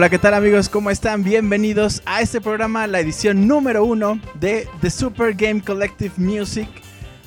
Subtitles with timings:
[0.00, 0.70] Hola, ¿qué tal amigos?
[0.70, 1.22] ¿Cómo están?
[1.22, 6.66] Bienvenidos a este programa, la edición número uno de The Super Game Collective Music.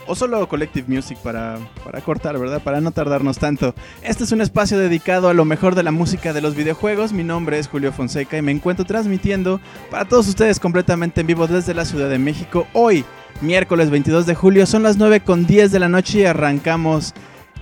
[0.08, 2.64] O solo Collective Music para, para cortar, ¿verdad?
[2.64, 3.76] Para no tardarnos tanto.
[4.02, 7.14] Este es un espacio dedicado a lo mejor de la música de los videojuegos.
[7.14, 11.46] Mi nombre es Julio Fonseca y me encuentro transmitiendo para todos ustedes completamente en vivo
[11.46, 12.66] desde la Ciudad de México.
[12.74, 13.06] Hoy,
[13.42, 17.14] miércoles 22 de julio, son las 9 con 10 de la noche y arrancamos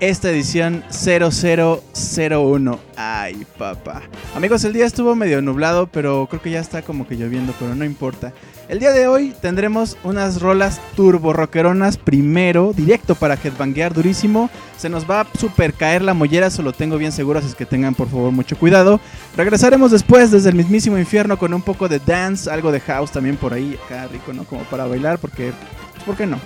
[0.02, 2.80] esta edición 0001.
[2.98, 4.02] Ay, papá.
[4.36, 7.76] Amigos, el día estuvo medio nublado, pero creo que ya está como que lloviendo, pero
[7.76, 8.34] no importa.
[8.68, 14.50] El día de hoy tendremos unas rolas turbo rockeronas primero, directo para headbanguear durísimo.
[14.76, 17.56] Se nos va a super caer la mollera, eso lo tengo bien seguro, así es
[17.56, 19.00] que tengan por favor mucho cuidado.
[19.38, 23.38] Regresaremos después desde el mismísimo infierno con un poco de dance, algo de house también
[23.38, 24.46] por ahí, acá rico, ¿no?
[24.46, 25.52] Como para bailar, porque...
[26.06, 26.40] ¿Por no?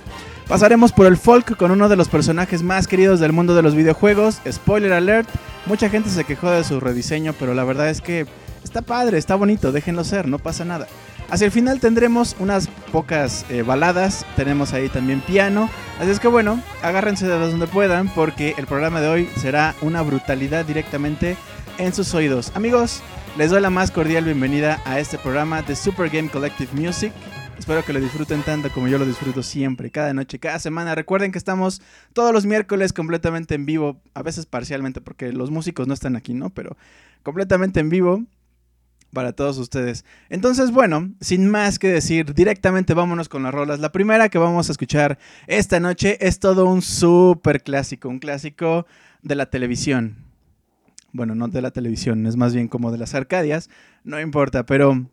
[0.47, 3.73] Pasaremos por el folk con uno de los personajes más queridos del mundo de los
[3.73, 4.41] videojuegos.
[4.47, 5.27] Spoiler alert,
[5.65, 8.27] mucha gente se quejó de su rediseño, pero la verdad es que
[8.63, 10.87] está padre, está bonito, déjenlo ser, no pasa nada.
[11.31, 15.67] Hacia el final tendremos unas pocas eh, baladas, tenemos ahí también piano,
[15.99, 20.03] así es que bueno, agárrense de donde puedan porque el programa de hoy será una
[20.03, 21.37] brutalidad directamente
[21.79, 22.51] en sus oídos.
[22.53, 23.01] Amigos,
[23.35, 27.11] les doy la más cordial bienvenida a este programa de Super Game Collective Music.
[27.57, 30.93] Espero que lo disfruten tanto como yo lo disfruto siempre, cada noche, cada semana.
[30.93, 31.81] Recuerden que estamos
[32.13, 36.33] todos los miércoles completamente en vivo, a veces parcialmente porque los músicos no están aquí,
[36.33, 36.49] ¿no?
[36.49, 36.77] Pero
[37.23, 38.23] completamente en vivo
[39.13, 40.05] para todos ustedes.
[40.29, 43.79] Entonces, bueno, sin más que decir, directamente vámonos con las rolas.
[43.79, 45.17] La primera que vamos a escuchar
[45.47, 48.85] esta noche es todo un súper clásico, un clásico
[49.23, 50.17] de la televisión.
[51.13, 53.69] Bueno, no de la televisión, es más bien como de las Arcadias,
[54.03, 55.09] no importa, pero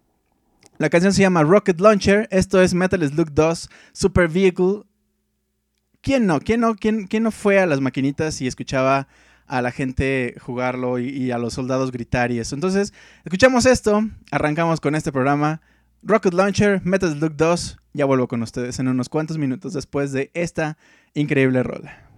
[0.82, 2.26] la canción se llama Rocket Launcher.
[2.32, 4.82] Esto es Metal Slug 2 Super Vehicle.
[6.00, 6.41] ¿Quién no?
[6.41, 6.75] ¿Quién no?
[6.75, 9.06] ¿Quién, no fue a las maquinitas y escuchaba
[9.47, 12.56] a la gente jugarlo y, y, a los soldados gritar y eso?
[12.56, 12.92] Entonces,
[13.25, 14.03] escuchamos esto.
[14.32, 15.60] Arrancamos con este programa.
[16.03, 17.78] Rocket Launcher, Metal Slug 2.
[17.92, 20.78] Ya vuelvo con ustedes en unos cuantos minutos después de esta
[21.15, 22.12] increíble rola.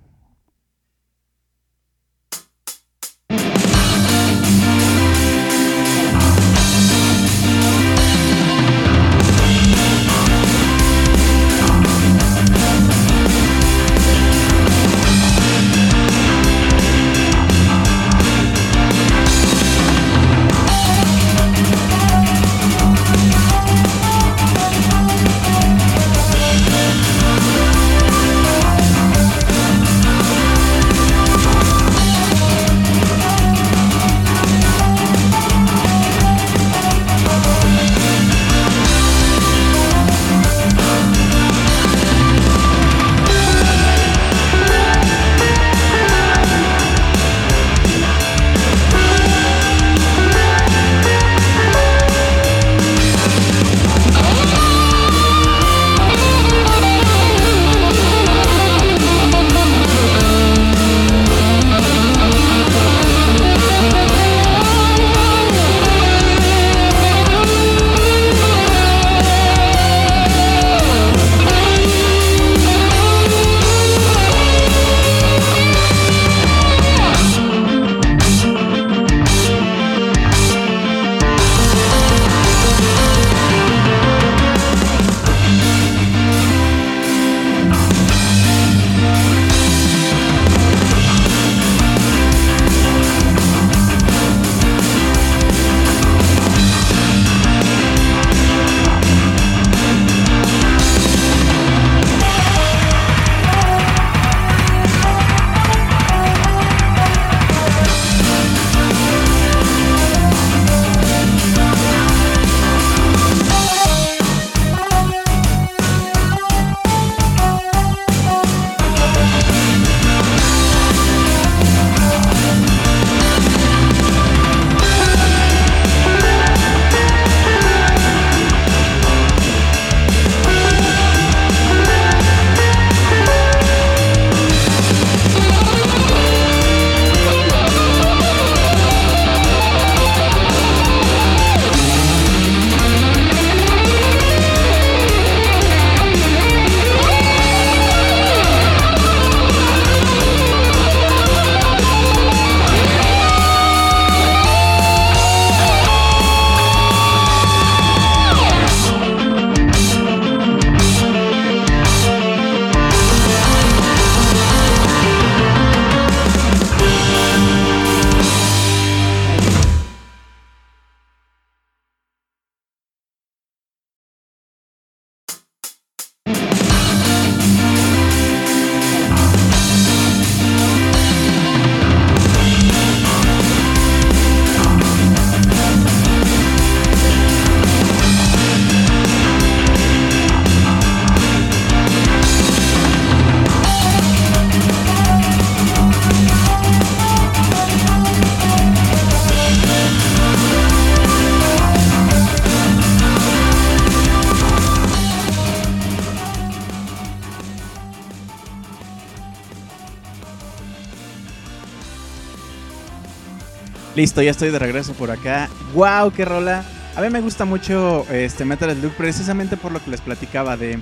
[214.05, 215.49] Listo, ya estoy de regreso por acá.
[215.73, 216.13] ¡Wow!
[216.13, 216.63] ¡Qué rola!
[216.95, 220.79] A mí me gusta mucho este Metal Slug precisamente por lo que les platicaba de...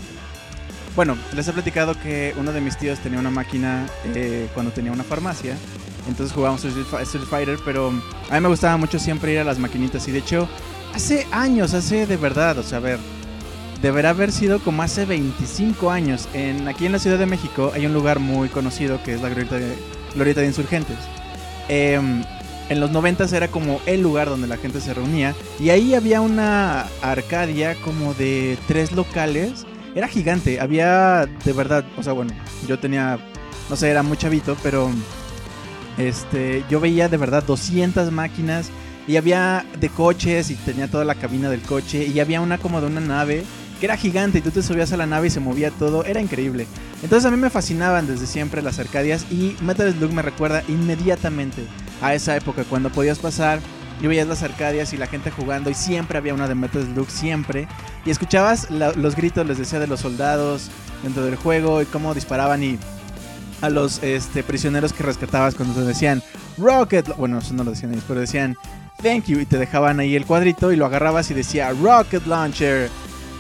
[0.97, 4.91] Bueno, les he platicado que uno de mis tíos tenía una máquina eh, cuando tenía
[4.91, 5.57] una farmacia.
[6.09, 7.93] Entonces jugábamos Street Fighter, pero
[8.29, 10.09] a mí me gustaba mucho siempre ir a las maquinitas.
[10.09, 10.49] Y de hecho,
[10.93, 12.99] hace años, hace de verdad, o sea, a ver,
[13.83, 16.29] deberá haber sido como hace 25 años.
[16.35, 19.29] En, aquí en la Ciudad de México hay un lugar muy conocido que es la
[19.29, 20.99] Glorieta de, de Insurgentes.
[21.69, 22.01] Eh,
[22.69, 26.21] en los 90 era como el lugar donde la gente se reunía y ahí había
[26.21, 29.67] una arcadia como de tres locales.
[29.95, 32.33] Era gigante, había de verdad, o sea, bueno,
[32.67, 33.19] yo tenía,
[33.69, 34.91] no sé, era muy chavito, pero
[35.99, 38.71] este, yo veía de verdad 200 máquinas
[39.07, 42.81] y había de coches y tenía toda la cabina del coche y había una como
[42.81, 43.45] de una nave
[43.81, 46.21] que era gigante y tú te subías a la nave y se movía todo, era
[46.21, 46.67] increíble.
[47.03, 51.67] Entonces a mí me fascinaban desde siempre las arcadias y Metal Slug me recuerda inmediatamente
[52.03, 53.61] a esa época cuando podías pasar
[54.01, 57.09] y veías las arcadias y la gente jugando y siempre había una de Metal Slug,
[57.09, 57.69] siempre.
[58.05, 60.71] Y escuchabas los gritos, les decía, de los soldados
[61.03, 62.79] dentro del juego y cómo disparaban y
[63.61, 66.21] a los este, prisioneros que rescatabas cuando te decían
[66.59, 68.57] Rocket, bueno, eso no lo decían ellos, pero decían
[69.01, 72.91] Thank you y te dejaban ahí el cuadrito y lo agarrabas y decía Rocket Launcher.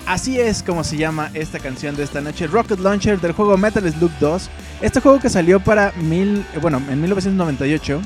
[0.06, 3.92] Así es como se llama esta canción de esta noche, Rocket Launcher del juego Metal
[3.92, 4.50] Slug 2.
[4.80, 8.00] Este juego que salió para mil, bueno, en 1998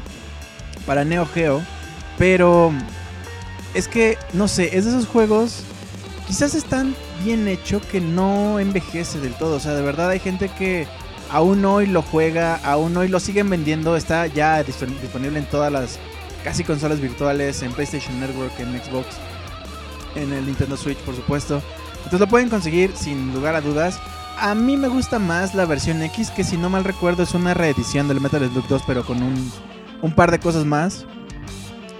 [0.86, 1.62] para Neo Geo.
[2.18, 2.72] Pero
[3.74, 5.62] es que, no sé, es de esos juegos.
[6.26, 6.94] Quizás están
[7.24, 9.56] bien hecho que no envejece del todo.
[9.56, 10.86] O sea, de verdad hay gente que
[11.30, 13.96] aún hoy lo juega, aún hoy lo siguen vendiendo.
[13.96, 15.98] Está ya disponible en todas las
[16.42, 19.08] casi consolas virtuales, en PlayStation Network, en Xbox,
[20.14, 21.60] en el Nintendo Switch, por supuesto.
[21.96, 23.98] Entonces lo pueden conseguir sin lugar a dudas.
[24.38, 27.52] A mí me gusta más la versión X, que si no mal recuerdo es una
[27.52, 29.50] reedición del Metal Slug 2, pero con un
[30.02, 31.06] un par de cosas más.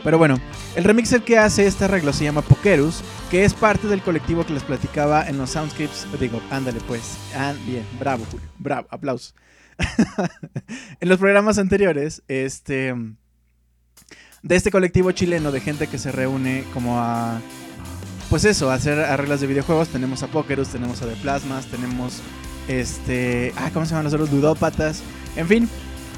[0.05, 0.39] Pero bueno,
[0.77, 4.53] el remixer que hace este arreglo se llama Pokerus, que es parte del colectivo que
[4.53, 6.07] les platicaba en los Soundscapes.
[6.21, 7.17] Digo, ándale pues.
[7.35, 8.47] Ah, bien, bravo, Julio.
[8.59, 9.35] Bravo, aplausos.
[11.01, 12.95] en los programas anteriores, este.
[14.43, 17.41] De este colectivo chileno de gente que se reúne como a.
[18.31, 19.89] Pues eso, a hacer arreglos de videojuegos.
[19.89, 22.21] Tenemos a Pokerus, tenemos a The Plasmas, tenemos.
[22.69, 23.53] Este.
[23.57, 25.03] Ah, ¿cómo se llaman los otros?
[25.37, 25.69] En fin,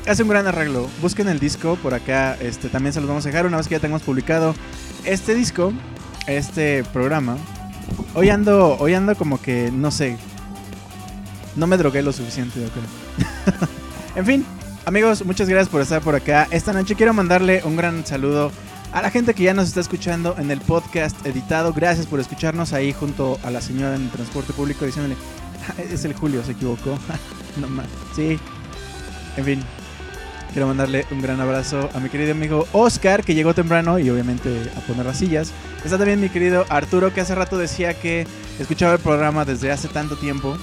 [0.09, 0.89] hace un gran arreglo.
[1.03, 2.37] Busquen el disco por acá.
[2.41, 4.55] Este, también se los vamos a dejar una vez que ya tengamos publicado
[5.05, 5.73] este disco,
[6.27, 7.37] este programa.
[8.15, 10.17] Hoy ando, hoy ando como que, no sé.
[11.57, 13.69] No me drogué lo suficiente, yo creo.
[14.17, 14.47] en fin,
[14.87, 16.49] amigos, muchas gracias por estar por acá.
[16.51, 18.51] Esta noche quiero mandarle un gran saludo
[18.93, 21.73] a la gente que ya nos está escuchando en el podcast editado.
[21.73, 25.17] Gracias por escucharnos ahí junto a la señora en el transporte público diciéndole,
[25.79, 26.99] es el Julio, se equivocó.
[27.61, 27.87] no más.
[28.15, 28.39] Sí.
[29.37, 29.65] En fin,
[30.53, 34.71] Quiero mandarle un gran abrazo a mi querido amigo Oscar, que llegó temprano y obviamente
[34.77, 35.53] a poner las sillas.
[35.85, 38.27] Está también mi querido Arturo, que hace rato decía que
[38.59, 40.57] escuchaba el programa desde hace tanto tiempo.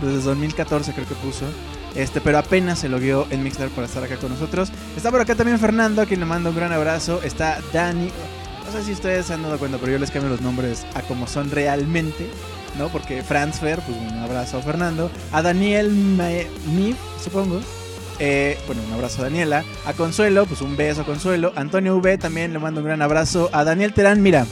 [0.00, 1.46] Desde 2014 creo que puso.
[1.94, 4.70] Este, pero apenas se logueó en Mixler para estar acá con nosotros.
[4.96, 7.20] Está por acá también Fernando, a quien le mando un gran abrazo.
[7.22, 8.08] Está Dani.
[8.64, 11.02] No sé si ustedes se han dado cuenta, pero yo les cambio los nombres a
[11.02, 12.30] como son realmente.
[12.78, 12.88] ¿no?
[12.88, 15.10] Porque Franz Fer, pues un abrazo a Fernando.
[15.32, 17.60] A Daniel Mif, supongo.
[18.24, 19.64] Eh, bueno, un abrazo a Daniela.
[19.84, 21.52] A Consuelo, pues un beso a Consuelo.
[21.56, 23.50] Antonio V también le mando un gran abrazo.
[23.52, 24.46] A Daniel Terán, mira.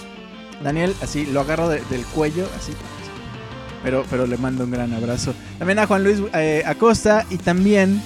[0.61, 2.73] Daniel, así lo agarro del cuello, así.
[3.85, 5.35] Pero, pero le mando un gran abrazo.
[5.61, 8.03] También a Juan Luis eh, Acosta y también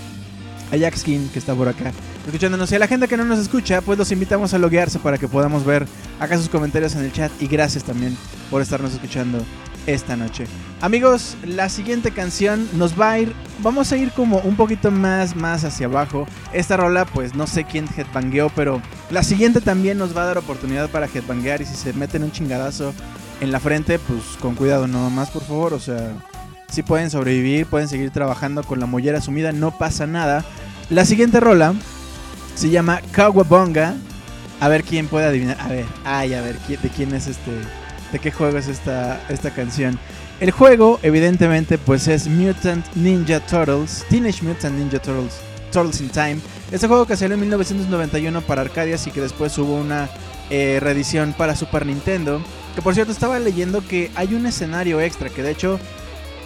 [0.71, 1.93] a Jack Skin, que está por acá
[2.27, 2.71] escuchándonos.
[2.71, 5.29] Y a la gente que no nos escucha, pues los invitamos a loguearse para que
[5.29, 5.87] podamos ver
[6.21, 7.33] acá sus comentarios en el chat.
[7.41, 8.19] Y gracias también
[8.51, 9.39] por estarnos escuchando
[9.87, 10.47] esta noche.
[10.81, 15.37] Amigos, la siguiente canción nos va a ir, vamos a ir como un poquito más,
[15.37, 16.27] más hacia abajo.
[16.53, 20.39] Esta rola, pues no sé quién headbangueó, pero la siguiente también nos va a dar
[20.39, 22.93] oportunidad para headbanguear y si se meten un chingadazo
[23.41, 25.75] en la frente, pues con cuidado no más, por favor.
[25.75, 26.13] O sea,
[26.69, 30.45] si pueden sobrevivir, pueden seguir trabajando con la mollera sumida, no pasa nada.
[30.91, 31.75] La siguiente rola
[32.55, 33.95] se llama Kawabonga.
[34.61, 35.57] A ver quién puede adivinar.
[35.61, 37.51] A ver, ay, a ver, ¿de quién es este?
[38.15, 39.99] ¿De qué juego es esta, esta canción?
[40.39, 45.41] El juego, evidentemente, pues es Mutant Ninja Turtles, Teenage Mutant Ninja Turtles,
[45.73, 46.37] Turtles in Time.
[46.71, 50.09] Este juego que salió en 1991 para Arcadias y que después hubo una
[50.49, 52.41] eh, reedición para Super Nintendo.
[52.77, 55.81] Que por cierto, estaba leyendo que hay un escenario extra, que de hecho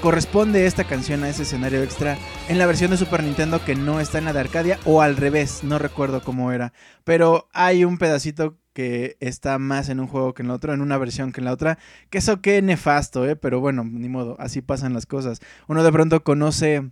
[0.00, 2.16] corresponde esta canción a ese escenario extra
[2.48, 5.18] en la versión de Super Nintendo que no está en la de Arcadia o al
[5.18, 6.72] revés, no recuerdo cómo era.
[7.04, 10.82] Pero hay un pedacito que está más en un juego que en el otro, en
[10.82, 11.80] una versión que en la otra.
[12.10, 13.34] Que eso qué nefasto, ¿eh?
[13.34, 15.40] Pero bueno, ni modo, así pasan las cosas.
[15.66, 16.88] Uno de pronto conoce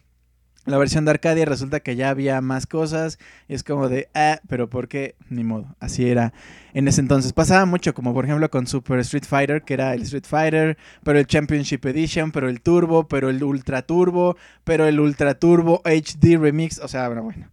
[0.64, 4.40] la versión de Arcadia resulta que ya había más cosas y es como de, ah,
[4.48, 5.14] pero ¿por qué?
[5.30, 6.32] Ni modo, así era
[6.74, 7.32] en ese entonces.
[7.32, 11.20] Pasaba mucho, como por ejemplo con Super Street Fighter, que era el Street Fighter, pero
[11.20, 16.36] el Championship Edition, pero el Turbo, pero el Ultra Turbo, pero el Ultra Turbo HD
[16.36, 17.46] Remix, o sea, bueno, bueno.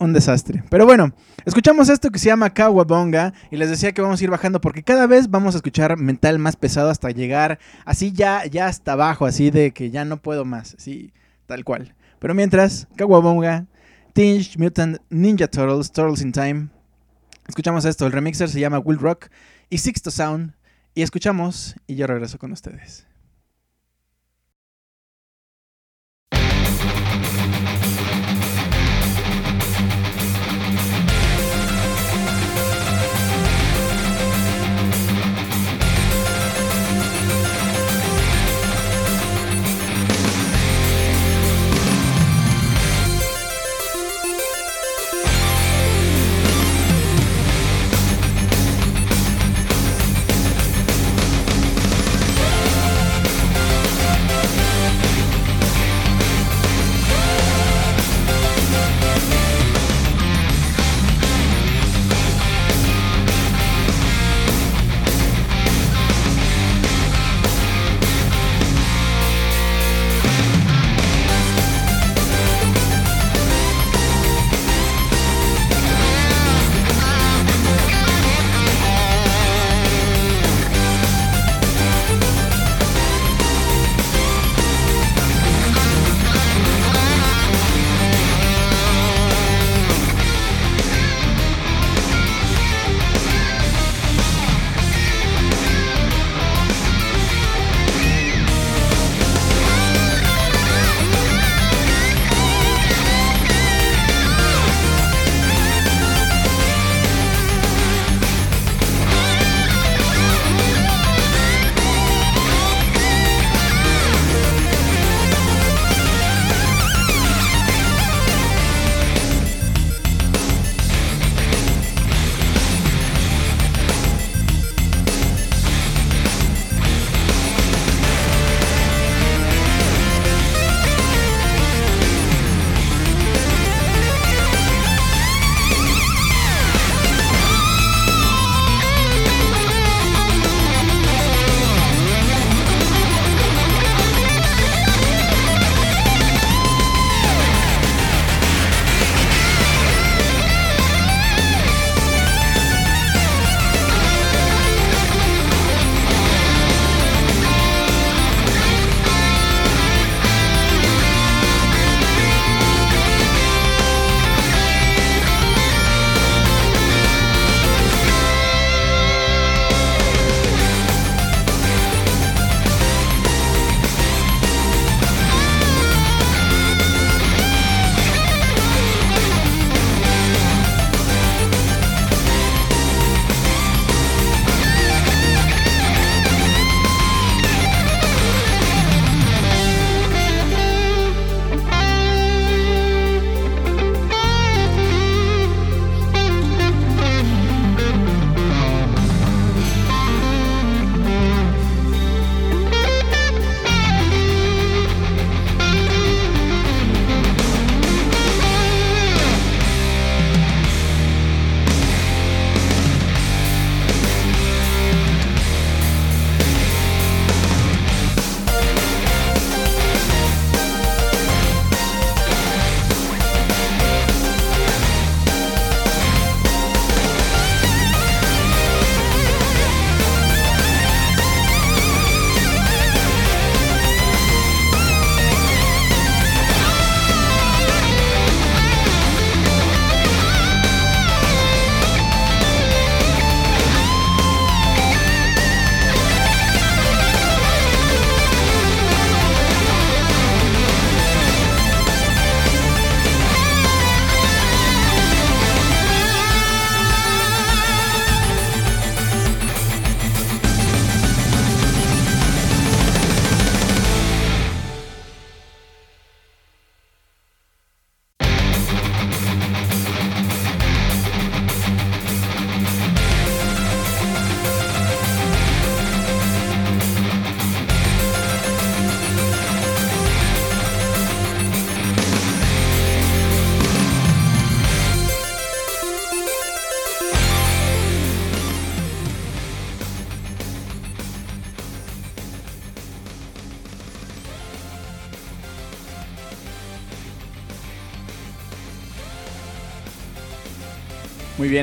[0.00, 0.62] Un desastre.
[0.70, 1.12] Pero bueno,
[1.44, 4.84] escuchamos esto que se llama Kawabonga y les decía que vamos a ir bajando porque
[4.84, 9.26] cada vez vamos a escuchar mental más pesado hasta llegar así ya, ya hasta abajo,
[9.26, 11.12] así de que ya no puedo más, así
[11.46, 11.96] tal cual.
[12.20, 13.66] Pero mientras, Kawabonga,
[14.12, 16.68] Tinge Mutant Ninja Turtles, Turtles in Time.
[17.48, 19.30] Escuchamos esto, el remixer se llama Will Rock
[19.68, 20.54] y Sixto Sound.
[20.94, 23.07] Y escuchamos y yo regreso con ustedes.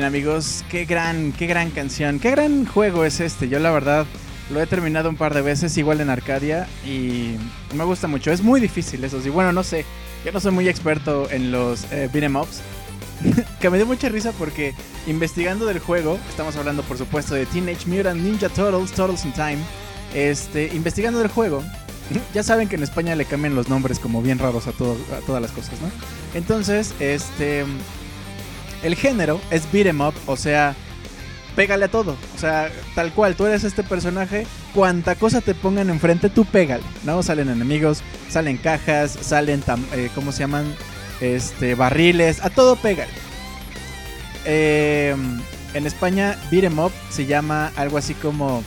[0.06, 3.48] Amigos, qué gran, qué gran canción, qué gran juego es este.
[3.48, 4.06] Yo la verdad
[4.50, 7.34] lo he terminado un par de veces igual en Arcadia y
[7.74, 8.30] me gusta mucho.
[8.30, 9.28] Es muy difícil eso sí.
[9.28, 9.84] Bueno, no sé,
[10.24, 12.62] yo no soy muy experto en los eh, beat'em ups.
[13.60, 14.74] que me dio mucha risa porque
[15.06, 19.58] investigando del juego, estamos hablando por supuesto de Teenage Mutant Ninja Turtles, Turtles in Time,
[20.14, 21.64] este, investigando del juego,
[22.34, 25.42] ya saben que en España le cambian los nombres como bien raros a, a todas
[25.42, 25.90] las cosas, ¿no?
[26.34, 27.64] Entonces, este,
[28.82, 30.74] el género es beat'em up, o sea,
[31.56, 32.16] pégale a todo.
[32.36, 36.84] O sea, tal cual, tú eres este personaje, cuanta cosa te pongan enfrente, tú pégale,
[37.02, 37.22] ¿no?
[37.22, 40.72] Salen enemigos, salen cajas, salen, eh, ¿cómo se llaman?
[41.20, 43.10] Este, barriles, a todo pégale.
[44.44, 45.40] Em,
[45.74, 48.62] en España, beat'em up se llama algo así como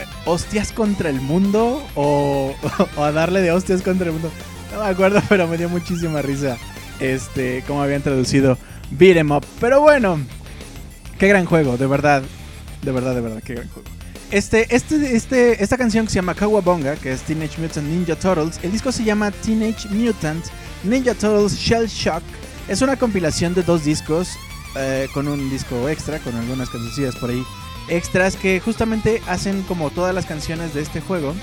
[0.00, 2.54] eh, hostias contra el mundo o,
[2.96, 4.30] o, a darle de hostias contra el mundo.
[4.72, 6.56] No me acuerdo, pero me dio muchísima risa
[7.00, 8.58] este como habían traducido
[8.90, 9.44] Beat'em Up.
[9.60, 10.18] Pero bueno,
[11.18, 12.22] qué gran juego, de verdad.
[12.82, 13.88] De verdad, de verdad, qué gran juego.
[14.30, 18.60] Este, este, este, esta canción que se llama Kawabonga, que es Teenage Mutant Ninja Turtles,
[18.62, 20.44] el disco se llama Teenage Mutant
[20.84, 22.22] Ninja Turtles Shell Shock.
[22.68, 24.36] Es una compilación de dos discos,
[24.76, 27.42] eh, con un disco extra, con algunas canciones por ahí
[27.88, 31.34] extras que justamente hacen como todas las canciones de este juego.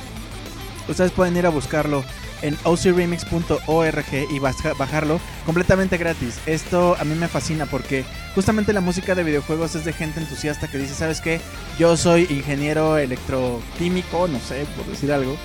[0.87, 2.03] Ustedes pueden ir a buscarlo
[2.41, 6.39] en ocremix.org y bajarlo completamente gratis.
[6.45, 10.67] Esto a mí me fascina porque justamente la música de videojuegos es de gente entusiasta
[10.67, 11.39] que dice, ¿sabes qué?
[11.79, 15.35] Yo soy ingeniero electroquímico, no sé, por decir algo.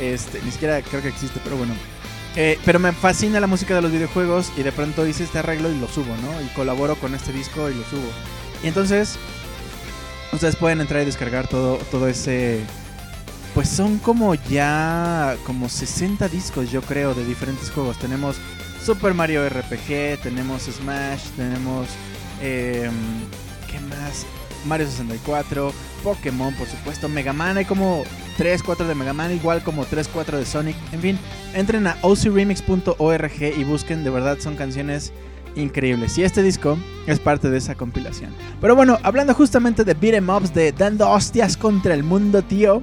[0.00, 1.74] Este, ni siquiera creo que existe, pero bueno.
[2.36, 5.70] Eh, pero me fascina la música de los videojuegos y de pronto hice este arreglo
[5.70, 6.40] y lo subo, ¿no?
[6.42, 8.08] Y colaboro con este disco y lo subo.
[8.62, 9.18] Y entonces,
[10.32, 12.60] ustedes pueden entrar y descargar todo, todo ese
[13.54, 17.98] pues son como ya como 60 discos yo creo de diferentes juegos.
[17.98, 18.36] Tenemos
[18.84, 21.88] Super Mario RPG, tenemos Smash, tenemos...
[22.40, 22.90] Eh,
[23.70, 24.26] ¿Qué más?
[24.66, 28.04] Mario 64, Pokémon por supuesto, Mega Man, hay como
[28.36, 30.76] 3, 4 de Mega Man, igual como 3, 4 de Sonic.
[30.92, 31.18] En fin,
[31.54, 35.12] entren a ocremix.org y busquen, de verdad son canciones
[35.56, 36.16] increíbles.
[36.18, 38.34] Y este disco es parte de esa compilación.
[38.60, 42.82] Pero bueno, hablando justamente de beat'em ups, de dando hostias contra el mundo, tío.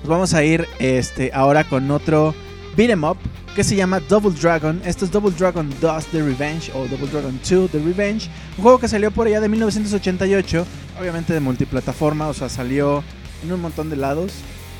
[0.00, 2.34] Nos vamos a ir este, ahora con otro
[2.76, 3.18] beat'em up
[3.54, 4.80] que se llama Double Dragon.
[4.84, 8.30] Esto es Double Dragon 2 The Revenge o Double Dragon 2 The Revenge.
[8.56, 10.64] Un juego que salió por allá de 1988,
[11.00, 13.02] obviamente de multiplataforma, o sea, salió
[13.42, 14.32] en un montón de lados.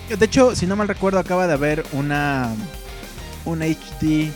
[0.09, 2.55] De hecho, si no mal recuerdo, acaba de haber una
[3.45, 4.31] un HD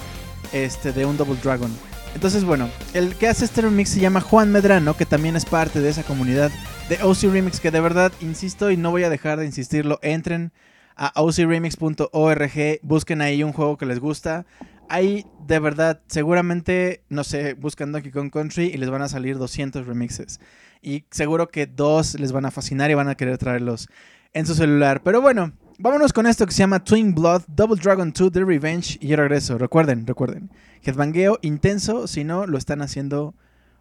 [0.53, 1.71] este, de un Double Dragon.
[2.15, 5.81] Entonces, bueno, el que hace este remix se llama Juan Medrano, que también es parte
[5.81, 6.51] de esa comunidad
[6.89, 10.53] de OC Remix, que de verdad, insisto y no voy a dejar de insistirlo, entren
[10.97, 14.47] a ocremix.org, busquen ahí un juego que les gusta.
[14.89, 19.39] Ahí, de verdad, seguramente, no sé, buscan Donkey Kong Country y les van a salir
[19.39, 20.41] 200 remixes.
[20.83, 23.89] Y seguro que dos les van a fascinar y van a querer traerlos
[24.35, 25.03] en su celular.
[25.03, 28.99] Pero bueno, vámonos con esto que se llama Twin Blood, Double Dragon 2, The Revenge.
[29.01, 29.59] Y yo regreso.
[29.59, 30.51] Recuerden, recuerden.
[30.83, 33.35] Headbangueo intenso, si no, lo están haciendo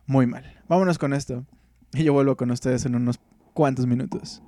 [0.05, 0.61] muy mal.
[0.69, 1.45] Vámonos con esto.
[1.93, 3.19] Y yo vuelvo con ustedes en unos
[3.53, 4.41] cuantos minutos.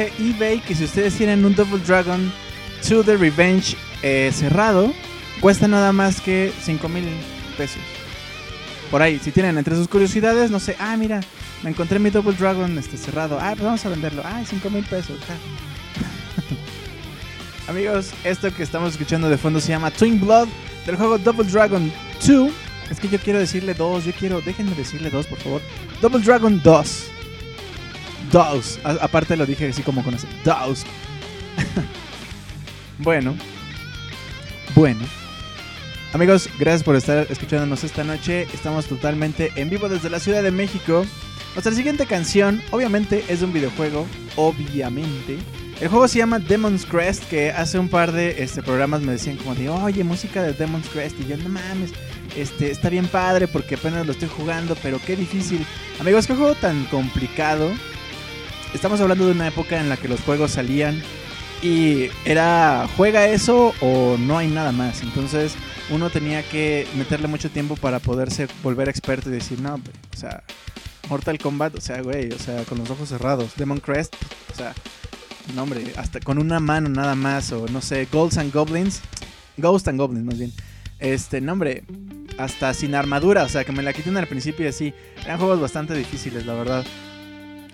[0.00, 2.32] Dice eBay que si ustedes tienen un Double Dragon
[2.88, 4.92] 2 The Revenge eh, cerrado,
[5.40, 7.04] cuesta nada más que 5 mil
[7.56, 7.82] pesos.
[8.90, 11.20] Por ahí, si tienen entre sus curiosidades, no sé, ah, mira,
[11.62, 13.38] me encontré mi Double Dragon este, cerrado.
[13.40, 14.22] Ah, pues vamos a venderlo.
[14.24, 15.18] Ah, 5 mil pesos.
[17.68, 20.48] Amigos, esto que estamos escuchando de fondo se llama Twin Blood
[20.86, 21.92] del juego Double Dragon
[22.26, 22.50] 2.
[22.90, 25.62] Es que yo quiero decirle dos, yo quiero, déjenme decirle dos, por favor.
[26.00, 27.19] Double Dragon 2.
[28.32, 28.78] Dos.
[28.84, 30.26] aparte lo dije así como con ese.
[32.98, 33.34] Bueno.
[34.74, 35.00] Bueno.
[36.12, 38.42] Amigos, gracias por estar escuchándonos esta noche.
[38.52, 41.06] Estamos totalmente en vivo desde la Ciudad de México.
[41.54, 44.06] Nuestra siguiente canción, obviamente, es de un videojuego.
[44.36, 45.38] Obviamente.
[45.80, 49.38] El juego se llama Demon's Crest, que hace un par de este, programas me decían
[49.38, 51.18] como de, oye, música de Demon's Crest.
[51.20, 51.92] Y yo, no mames,
[52.36, 55.64] este, está bien padre porque apenas lo estoy jugando, pero qué difícil.
[55.98, 57.70] Amigos, qué juego tan complicado
[58.74, 61.02] estamos hablando de una época en la que los juegos salían
[61.62, 65.02] y era juega eso o no hay nada más.
[65.02, 65.54] Entonces
[65.90, 70.42] uno tenía que meterle mucho tiempo para poderse volver experto y decir, no, o sea,
[71.08, 73.52] Mortal Kombat, o sea, güey, o sea, con los ojos cerrados.
[73.56, 74.14] Demon Crest,
[74.52, 74.72] o sea,
[75.54, 79.00] no, hombre, hasta con una mano nada más, o no sé, Ghosts and Goblins,
[79.56, 80.52] Ghost and Goblins más bien.
[81.00, 81.84] Este, nombre,
[82.38, 84.94] hasta sin armadura, o sea, que me la quiten al principio y así.
[85.24, 86.84] Eran juegos bastante difíciles, la verdad.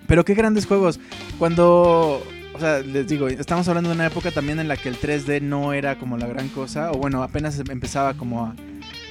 [0.06, 1.00] Pero qué grandes juegos.
[1.38, 2.22] Cuando,
[2.54, 5.42] o sea, les digo, estamos hablando de una época también en la que el 3D
[5.42, 8.54] no era como la gran cosa, o bueno, apenas empezaba como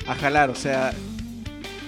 [0.08, 0.94] a, jalar, o sea,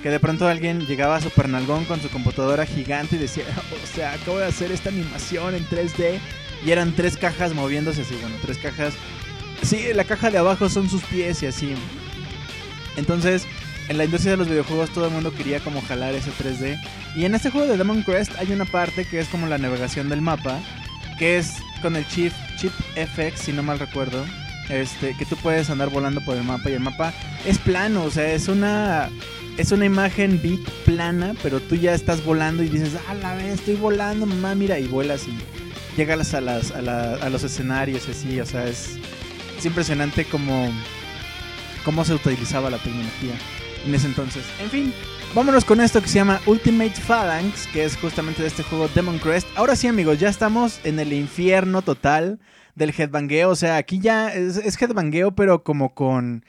[0.04, 3.46] que de pronto alguien llegaba a Super Nalgón con su computadora gigante y decía,
[3.84, 6.20] o sea, acabo de hacer esta animación en 3D
[6.66, 8.94] y eran tres cajas moviéndose así, bueno, tres cajas.
[9.64, 11.74] Sí, la caja de abajo son sus pies y así.
[12.96, 13.46] Entonces,
[13.90, 16.80] en la industria de los videojuegos todo el mundo quería como jalar ese 3D.
[17.16, 20.10] Y en este juego de Demon Crest hay una parte que es como la navegación
[20.10, 20.60] del mapa,
[21.18, 24.26] que es con el chip, chip FX, si no mal recuerdo.
[24.70, 27.14] Este, que tú puedes andar volando por el mapa y el mapa
[27.46, 29.10] es plano, o sea, es una
[29.58, 33.54] es una imagen bit plana, pero tú ya estás volando y dices, "Ah, la vez
[33.56, 35.38] estoy volando, mamá, mira" y vuelas y
[35.96, 38.98] llegas a las a, a los escenarios así, o sea, es
[39.58, 40.70] es impresionante como
[41.86, 43.36] cómo se utilizaba la tecnología
[43.88, 44.46] en ese entonces.
[44.62, 44.94] En fin,
[45.34, 49.18] vámonos con esto que se llama Ultimate Phalanx, que es justamente de este juego Demon
[49.18, 49.48] Crest.
[49.56, 52.40] Ahora sí, amigos, ya estamos en el infierno total
[52.76, 53.50] del headbangueo.
[53.50, 56.44] O sea, aquí ya es, es headbangueo, pero como con.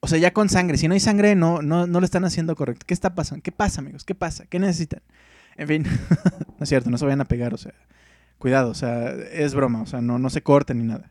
[0.00, 0.78] O sea, ya con sangre.
[0.78, 2.86] Si no hay sangre, no, no, no lo están haciendo correcto.
[2.86, 3.42] ¿Qué está pasando?
[3.42, 4.04] ¿Qué pasa, amigos?
[4.04, 4.46] ¿Qué pasa?
[4.46, 5.02] ¿Qué necesitan?
[5.56, 5.82] En fin,
[6.58, 7.74] no es cierto, no se vayan a pegar, o sea.
[8.38, 11.10] Cuidado, o sea, es broma, o sea, no, no se corte ni nada.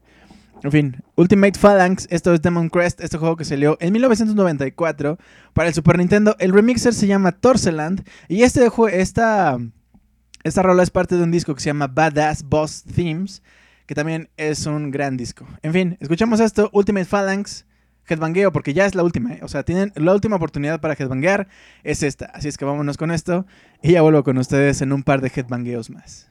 [0.64, 5.18] En fin, Ultimate Phalanx, esto es Demon Crest, este juego que salió en 1994
[5.54, 6.36] para el Super Nintendo.
[6.40, 9.58] El remixer se llama Torseland y este esta,
[10.44, 13.44] esta rola es parte de un disco que se llama Badass Boss Themes,
[13.86, 15.48] que también es un gran disco.
[15.62, 17.66] En fin, escuchamos esto, Ultimate Phalanx,
[18.08, 19.40] headbangueo, porque ya es la última, ¿eh?
[19.44, 21.48] o sea, tienen la última oportunidad para headbanguear,
[21.84, 22.26] es esta.
[22.28, 23.46] Así es que vámonos con esto
[23.84, 26.30] y ya vuelvo con ustedes en un par de headbangueos más.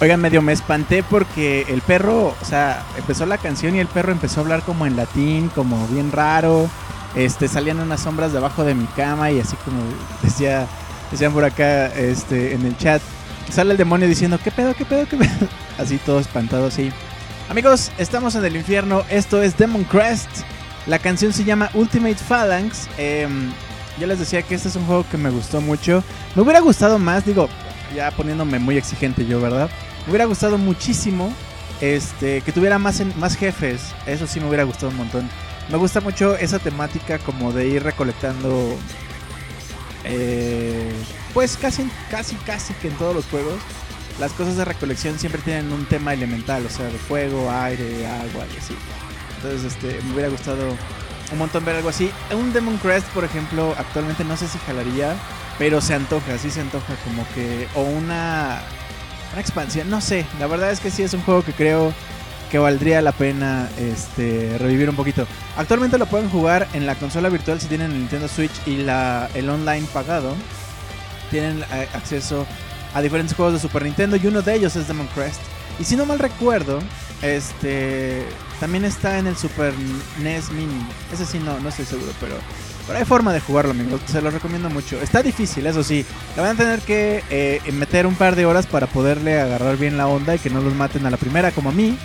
[0.00, 4.12] Oigan, medio me espanté porque el perro, o sea, empezó la canción y el perro
[4.12, 6.70] empezó a hablar como en latín, como bien raro.
[7.16, 9.80] Este, salían unas sombras debajo de mi cama y así como
[10.22, 10.68] decía,
[11.10, 13.02] decían por acá, este, en el chat,
[13.50, 15.48] sale el demonio diciendo, ¿qué pedo, qué pedo, qué pedo?
[15.78, 16.90] Así todo espantado, así.
[17.48, 20.28] Amigos, estamos en el infierno, esto es Demon Crest.
[20.86, 22.88] La canción se llama Ultimate Phalanx.
[22.98, 23.52] Em,
[23.98, 26.02] yo les decía que este es un juego que me gustó mucho.
[26.34, 27.48] Me hubiera gustado más, digo,
[27.94, 29.70] ya poniéndome muy exigente yo, ¿verdad?
[30.06, 31.32] Me hubiera gustado muchísimo
[31.80, 33.80] este, que tuviera más, más jefes.
[34.06, 35.28] Eso sí me hubiera gustado un montón.
[35.70, 38.76] Me gusta mucho esa temática como de ir recolectando...
[40.04, 40.90] Eh,
[41.34, 43.60] pues casi, casi, casi que en todos los juegos.
[44.18, 48.46] Las cosas de recolección siempre tienen un tema elemental, o sea, de fuego, aire, agua
[48.52, 48.74] y así.
[49.36, 50.76] Entonces, este, me hubiera gustado
[51.32, 52.10] un montón ver algo así.
[52.32, 55.16] Un Demon Crest, por ejemplo, actualmente no sé si jalaría,
[55.58, 57.68] pero se antoja, sí se antoja como que...
[57.74, 58.62] O una
[59.32, 60.26] una expansión, no sé.
[60.38, 61.92] La verdad es que sí es un juego que creo
[62.50, 65.26] que valdría la pena este, revivir un poquito.
[65.56, 69.28] Actualmente lo pueden jugar en la consola virtual si tienen el Nintendo Switch y la,
[69.34, 70.34] el online pagado.
[71.30, 72.46] Tienen eh, acceso
[72.94, 75.40] a diferentes juegos de Super Nintendo y uno de ellos es Demon Crest.
[75.78, 76.80] Y si no mal recuerdo,
[77.22, 78.24] este
[78.60, 79.72] también está en el Super
[80.22, 80.86] NES Mini.
[81.12, 82.36] Ese sí no, no estoy seguro, pero
[82.88, 84.00] pero hay forma de jugarlo, amigos.
[84.06, 84.98] Se lo recomiendo mucho.
[85.02, 86.06] Está difícil, eso sí.
[86.34, 89.98] Le van a tener que eh, meter un par de horas para poderle agarrar bien
[89.98, 91.98] la onda y que no los maten a la primera como a mí.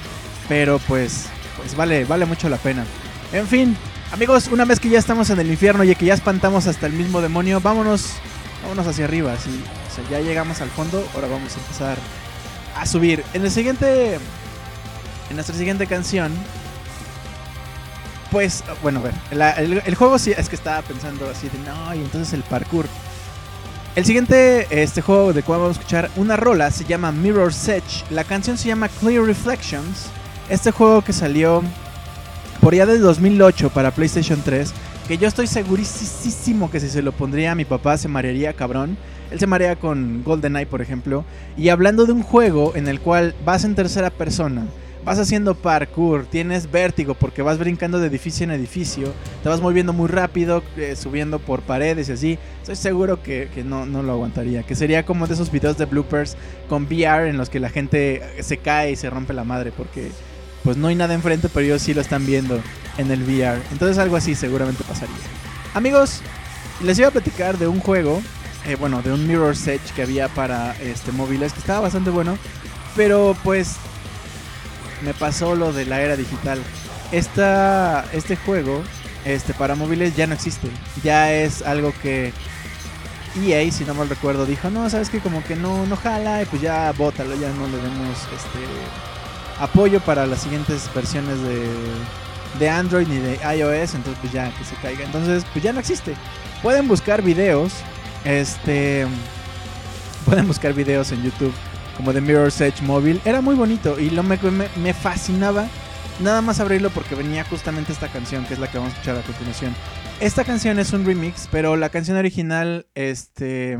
[0.49, 2.83] Pero pues, pues vale, vale mucho la pena.
[3.31, 3.77] En fin,
[4.11, 6.93] amigos, una vez que ya estamos en el infierno y que ya espantamos hasta el
[6.93, 8.15] mismo demonio, vámonos,
[8.61, 9.37] vámonos hacia arriba.
[9.41, 11.97] Sí, o sea, ya llegamos al fondo, ahora vamos a empezar
[12.75, 13.23] a subir.
[13.33, 14.19] En el siguiente,
[15.33, 16.31] nuestra siguiente canción
[18.33, 21.99] pues, bueno, a ver, el, juego sí es que estaba pensando así de no, y
[21.99, 22.87] entonces el parkour.
[23.95, 28.03] El siguiente este juego de cual vamos a escuchar una rola se llama Mirror's Edge.
[28.09, 30.07] La canción se llama Clear Reflections.
[30.49, 31.61] Este juego que salió
[32.59, 34.73] por allá del 2008 para PlayStation 3.
[35.07, 38.97] Que yo estoy segurísimo que si se lo pondría a mi papá se marearía cabrón.
[39.29, 41.23] Él se marea con GoldenEye, por ejemplo.
[41.55, 44.65] Y hablando de un juego en el cual vas en tercera persona
[45.05, 49.93] vas haciendo parkour, tienes vértigo porque vas brincando de edificio en edificio, te vas moviendo
[49.93, 54.63] muy rápido, eh, subiendo por paredes y así, estoy seguro que, no, no, lo aguantaría.
[54.63, 56.37] Que sería como de esos videos de bloopers
[56.69, 60.11] con VR en los que la gente se cae y se rompe la madre porque
[60.63, 62.61] pues no hay nada enfrente, pero ellos sí lo están viendo
[62.97, 63.61] en el VR.
[63.71, 65.15] Entonces algo así seguramente pasaría.
[65.73, 66.21] Amigos,
[66.83, 68.21] les iba a platicar de un juego,
[68.65, 72.37] eh, bueno, de un Mirror's Edge que había para este, móviles que estaba bastante bueno.
[72.95, 73.75] Pero pues
[75.03, 76.59] me pasó lo de la era digital.
[77.11, 78.83] Esta, este juego
[79.25, 80.67] este, para móviles ya no existe.
[81.03, 82.33] Ya es algo que
[83.35, 86.45] EA, si no mal recuerdo, dijo, no, sabes que como que no, no jala y
[86.45, 88.59] pues ya bótalo, ya no le demos este,
[89.59, 91.67] apoyo para las siguientes versiones de,
[92.59, 95.03] de Android ni de iOS, entonces pues ya que se caiga.
[95.03, 96.15] Entonces pues ya no existe.
[96.61, 97.73] Pueden buscar videos,
[98.23, 99.05] este,
[100.25, 101.53] pueden buscar videos en YouTube
[101.97, 103.21] como de Mirror's Edge móvil.
[103.25, 104.37] Era muy bonito y lo me,
[104.81, 105.67] me, fascinaba
[106.19, 109.17] nada más abrirlo porque venía justamente esta canción que es la que vamos a escuchar
[109.17, 109.73] a continuación.
[110.19, 113.77] Esta canción es un remix, pero la canción original, este...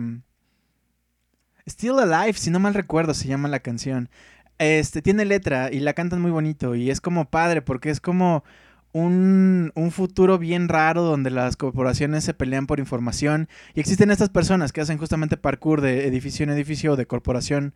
[1.66, 4.10] Still Alive, si no mal recuerdo, se llama la canción.
[4.58, 8.44] Este, tiene letra y la cantan muy bonito y es como padre porque es como
[8.92, 14.30] un, un, futuro bien raro donde las corporaciones se pelean por información y existen estas
[14.30, 17.74] personas que hacen justamente parkour de edificio en edificio o de corporación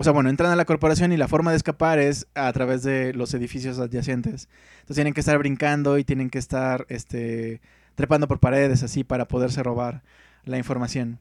[0.00, 2.84] o sea, bueno, entran a la corporación y la forma de escapar es a través
[2.84, 4.48] de los edificios adyacentes.
[4.76, 7.60] Entonces tienen que estar brincando y tienen que estar este,
[7.96, 10.04] trepando por paredes así para poderse robar
[10.44, 11.18] la información.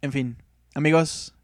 [0.00, 0.36] En fin,
[0.74, 1.36] amigos,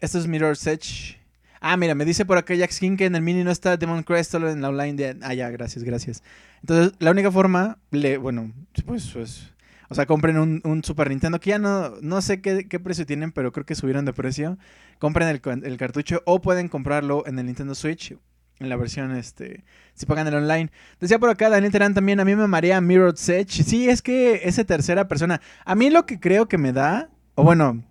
[0.00, 1.18] esto es Mirror's Edge.
[1.62, 4.02] Ah, mira, me dice por acá Jack Skin que en el mini no está Demon
[4.02, 5.16] Crest, solo en la online de...
[5.22, 6.22] Ah, ya, gracias, gracias.
[6.60, 8.52] Entonces, la única forma, le, bueno,
[8.84, 9.53] pues, pues
[9.88, 13.52] o sea, compren un, Super Nintendo que ya no, no sé qué, precio tienen, pero
[13.52, 14.58] creo que subieron de precio.
[14.98, 18.16] Compren el, cartucho o pueden comprarlo en el Nintendo Switch.
[18.60, 19.64] En la versión, este,
[19.94, 20.70] si pagan el online.
[21.00, 23.64] Decía por acá Daniel Terán también, a mí me marea Mirror's Edge.
[23.64, 25.40] Sí, es que esa tercera persona.
[25.64, 27.82] A mí lo que creo que me da, o bueno,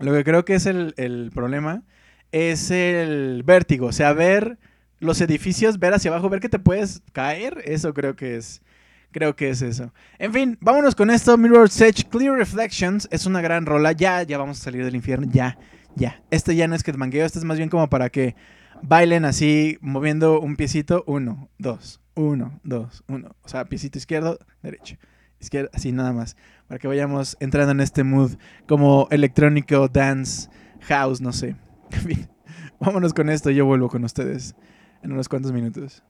[0.00, 1.84] lo que creo que es el, el problema,
[2.32, 3.86] es el vértigo.
[3.86, 4.58] O sea, ver
[4.98, 7.62] los edificios, ver hacia abajo, ver que te puedes caer.
[7.64, 8.62] Eso creo que es
[9.14, 9.92] Creo que es eso.
[10.18, 11.38] En fin, vámonos con esto.
[11.38, 13.92] Mirror's Edge Clear Reflections es una gran rola.
[13.92, 15.28] Ya, ya vamos a salir del infierno.
[15.30, 15.56] Ya,
[15.94, 16.20] ya.
[16.32, 17.24] Este ya no es que mangueo.
[17.24, 18.34] Este es más bien como para que
[18.82, 21.04] bailen así, moviendo un piecito.
[21.06, 23.36] Uno, dos, uno, dos, uno.
[23.44, 24.96] O sea, piecito izquierdo, derecho.
[25.38, 26.36] Izquierdo, así nada más.
[26.66, 28.32] Para que vayamos entrando en este mood
[28.66, 30.50] como electrónico, dance,
[30.80, 31.54] house, no sé.
[31.92, 32.28] En fin.
[32.80, 33.52] vámonos con esto.
[33.52, 34.56] Yo vuelvo con ustedes
[35.04, 36.02] en unos cuantos minutos.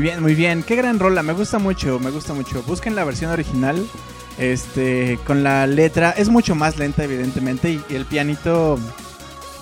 [0.00, 0.62] Muy bien, muy bien.
[0.62, 2.62] Qué gran rola, me gusta mucho, me gusta mucho.
[2.62, 3.86] Busquen la versión original.
[4.38, 8.78] Este, con la letra es mucho más lenta evidentemente y, el pianito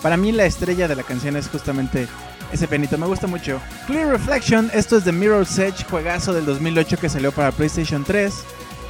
[0.00, 2.06] para mí la estrella de la canción es justamente
[2.52, 3.60] ese pianito, me gusta mucho.
[3.88, 8.32] Clear Reflection, esto es de Mirror's Edge, juegazo del 2008 que salió para PlayStation 3.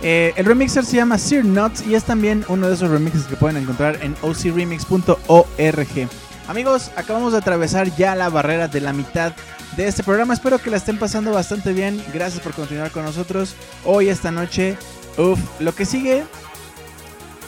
[0.02, 3.36] Eh, el remixer se llama Sir Nuts y es también uno de esos remixes que
[3.36, 6.08] pueden encontrar en ocremix.org.
[6.48, 9.34] Amigos, acabamos de atravesar ya la barrera de la mitad
[9.76, 10.32] de este programa.
[10.32, 12.02] Espero que la estén pasando bastante bien.
[12.14, 14.78] Gracias por continuar con nosotros hoy, esta noche.
[15.18, 16.24] Uf, lo que sigue,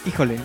[0.05, 0.37] híjole,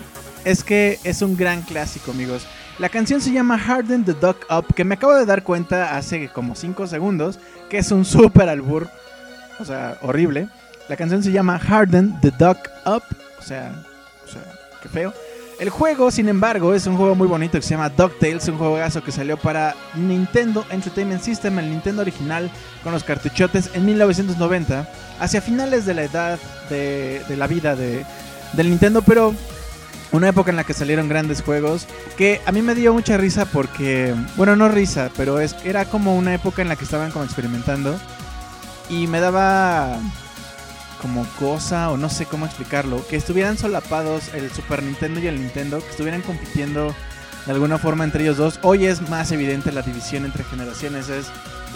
[0.46, 2.46] es que es un gran clásico, amigos.
[2.78, 6.30] La canción se llama Harden the Duck Up, que me acabo de dar cuenta hace
[6.30, 7.38] como 5 segundos,
[7.68, 8.88] que es un super albur,
[9.58, 10.48] o sea, horrible.
[10.88, 13.02] La canción se llama Harden the Duck Up,
[13.38, 13.70] o sea,
[14.24, 14.42] o sea,
[14.82, 15.12] qué feo.
[15.58, 19.02] El juego, sin embargo, es un juego muy bonito que se llama DuckTales, un juegazo
[19.02, 22.50] que salió para Nintendo Entertainment System, el Nintendo original,
[22.82, 24.86] con los cartuchotes en 1990,
[25.18, 26.38] hacia finales de la edad
[26.68, 28.04] de, de la vida de,
[28.52, 29.34] del Nintendo, pero
[30.12, 31.86] una época en la que salieron grandes juegos
[32.16, 36.16] que a mí me dio mucha risa porque, bueno, no risa, pero es, era como
[36.16, 37.98] una época en la que estaban como experimentando
[38.88, 39.98] y me daba
[41.00, 45.40] como cosa o no sé cómo explicarlo, que estuvieran solapados el Super Nintendo y el
[45.40, 46.94] Nintendo, que estuvieran compitiendo
[47.46, 48.58] de alguna forma entre ellos dos.
[48.62, 51.26] Hoy es más evidente la división entre generaciones, es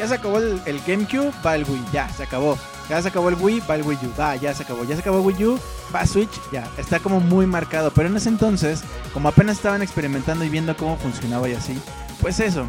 [0.00, 2.58] ya se acabó el, GameCube, va el Wii, ya se acabó.
[2.88, 4.84] Ya se acabó el Wii, va el Wii U, va, ya se acabó.
[4.84, 5.60] Ya se acabó el Wii U,
[5.94, 6.66] va Switch, ya.
[6.78, 7.90] Está como muy marcado.
[7.92, 11.78] Pero en ese entonces, como apenas estaban experimentando y viendo cómo funcionaba y así,
[12.20, 12.66] pues eso.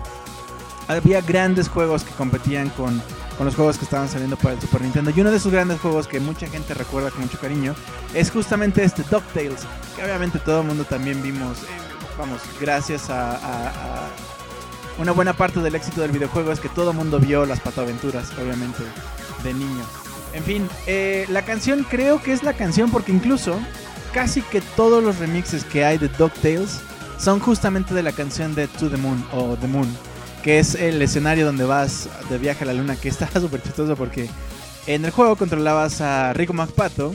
[0.89, 3.01] Había grandes juegos que competían con
[3.41, 5.09] con los juegos que estaban saliendo para el Super Nintendo.
[5.09, 7.73] Y uno de esos grandes juegos que mucha gente recuerda con mucho cariño
[8.13, 9.61] es justamente este DuckTales,
[9.95, 11.65] que obviamente todo el mundo también vimos, eh,
[12.19, 14.09] vamos, gracias a,
[14.99, 18.31] una buena parte del éxito del videojuego es que todo el mundo vio las pataventuras,
[18.37, 18.83] obviamente,
[19.43, 19.85] de niño.
[20.33, 23.59] En fin, eh, la canción creo que es la canción porque incluso
[24.13, 26.79] casi que todos los remixes que hay de DuckTales
[27.17, 30.10] son justamente de la canción de To the Moon o The Moon
[30.43, 33.95] que es el escenario donde vas de viaje a la luna, que está súper chistoso
[33.95, 34.29] porque
[34.87, 37.13] en el juego controlabas a Rico McPato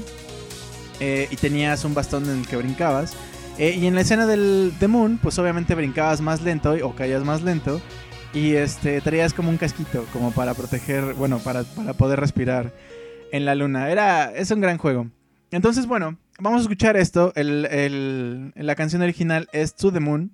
[1.01, 3.15] eh, y tenías un bastón en el que brincabas.
[3.59, 7.25] Eh, y en la escena del The Moon, pues obviamente brincabas más lento o caías
[7.25, 7.81] más lento.
[8.33, 12.73] Y este, traías como un casquito, como para proteger, bueno, para, para poder respirar
[13.33, 13.91] en la luna.
[13.91, 15.09] Era, es un gran juego.
[15.51, 17.33] Entonces, bueno, vamos a escuchar esto.
[17.35, 20.33] El, la canción original es To the Moon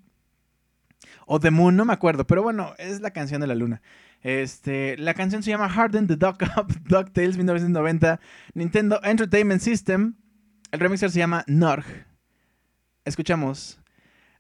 [1.35, 3.80] o The Moon, no me acuerdo, pero bueno, es la canción de la luna.
[4.20, 8.20] Este, la canción se llama Harden the Duck Up, DuckTales 1990,
[8.53, 10.16] Nintendo Entertainment System.
[10.72, 11.87] El remixer se llama Norg.
[13.07, 13.80] Escuchamos,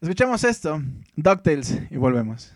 [0.02, 0.82] escuchamos esto,
[1.16, 2.54] DuckTales, y volvemos.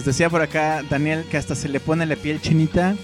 [0.00, 2.96] Bueno, os decía por acá Daniel que hasta se le pone la piel chinita.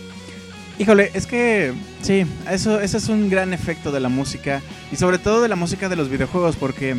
[0.79, 5.19] Híjole, es que sí, eso, eso es un gran efecto de la música y sobre
[5.19, 6.97] todo de la música de los videojuegos porque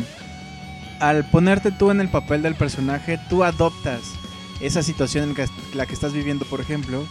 [1.00, 4.00] al ponerte tú en el papel del personaje, tú adoptas
[4.60, 7.04] esa situación en la que estás viviendo, por ejemplo.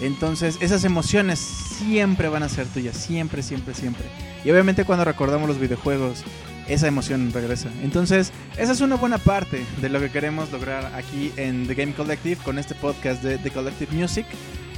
[0.00, 4.04] Entonces, esas emociones siempre van a ser tuyas, siempre, siempre, siempre.
[4.44, 6.24] Y obviamente cuando recordamos los videojuegos,
[6.68, 7.70] esa emoción regresa.
[7.82, 11.92] Entonces, esa es una buena parte de lo que queremos lograr aquí en The Game
[11.94, 14.26] Collective con este podcast de The Collective Music.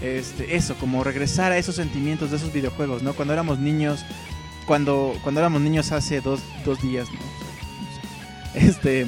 [0.01, 3.13] Este, eso, como regresar a esos sentimientos de esos videojuegos, ¿no?
[3.13, 4.05] Cuando éramos niños,
[4.67, 7.19] cuando, cuando éramos niños hace dos, dos días, ¿no?
[8.55, 9.07] Este,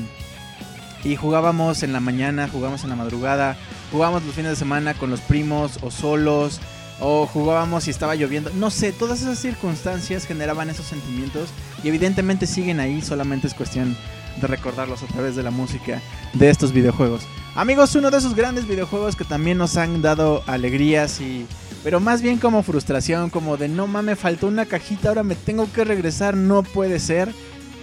[1.05, 3.57] y jugábamos en la mañana, jugábamos en la madrugada,
[3.91, 6.61] jugábamos los fines de semana con los primos o solos,
[7.03, 8.51] o jugábamos y estaba lloviendo.
[8.55, 11.51] No sé, todas esas circunstancias generaban esos sentimientos
[11.83, 13.97] y evidentemente siguen ahí, solamente es cuestión
[14.41, 16.01] de recordarlos a través de la música
[16.33, 17.23] de estos videojuegos.
[17.55, 21.47] Amigos, uno de esos grandes videojuegos que también nos han dado alegrías y...
[21.83, 25.71] Pero más bien como frustración, como de no mames, faltó una cajita, ahora me tengo
[25.73, 27.35] que regresar, no puede ser.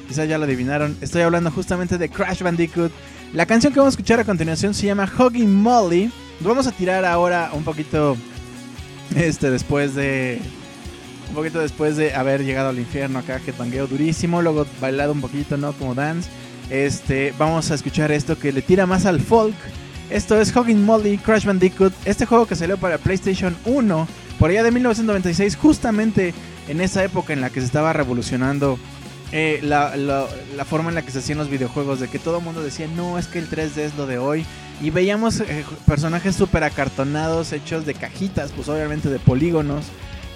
[0.07, 2.93] Quizás ya lo adivinaron, estoy hablando justamente de Crash Bandicoot.
[3.34, 6.09] La canción que vamos a escuchar a continuación se llama Hugging Molly.
[6.39, 8.15] Vamos a tirar ahora un poquito
[9.16, 10.41] este, después de.
[11.30, 15.57] Un poquito después de haber llegado al infierno acá, headbangueo durísimo, luego bailado un poquito,
[15.57, 15.74] ¿no?
[15.74, 16.28] Como dance.
[16.72, 19.55] Este, vamos a escuchar esto que le tira más al folk.
[20.10, 24.07] Esto es Hugging Molly Crash Bandicoot, este juego que salió para PlayStation 1
[24.39, 26.34] por allá de 1996, justamente
[26.68, 28.80] en esa época en la que se estaba revolucionando
[29.32, 32.64] eh, la, forma en la que se hacían los videojuegos, de que todo el mundo
[32.64, 34.46] decía, no, es que el 3D es lo de hoy.
[34.82, 39.86] Y veíamos eh, personajes súper acartonados, hechos de cajitas, pues obviamente de polígonos,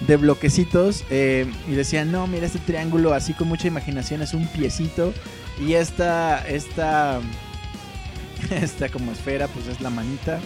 [0.06, 1.04] de bloquecitos.
[1.10, 5.12] Eh, y decían, no, mira este triángulo así con mucha imaginación, es un piecito.
[5.60, 7.20] Y esta, esta,
[8.50, 10.40] esta como esfera, pues es la manita.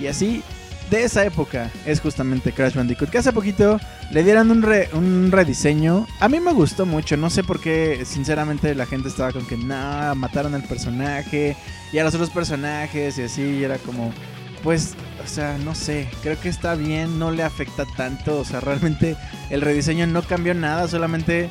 [0.00, 0.42] Y así
[0.90, 3.10] de esa época es justamente Crash Bandicoot.
[3.10, 3.78] Que hace poquito
[4.10, 6.06] le dieron un, un rediseño.
[6.20, 7.16] A mí me gustó mucho.
[7.16, 11.56] No sé por qué, sinceramente, la gente estaba con que, no, mataron al personaje
[11.92, 13.64] y a los otros personajes y así.
[13.64, 14.12] era como,
[14.62, 16.08] pues, o sea, no sé.
[16.22, 18.38] Creo que está bien, no le afecta tanto.
[18.38, 19.16] O sea, realmente
[19.50, 21.48] el rediseño no cambió nada, solamente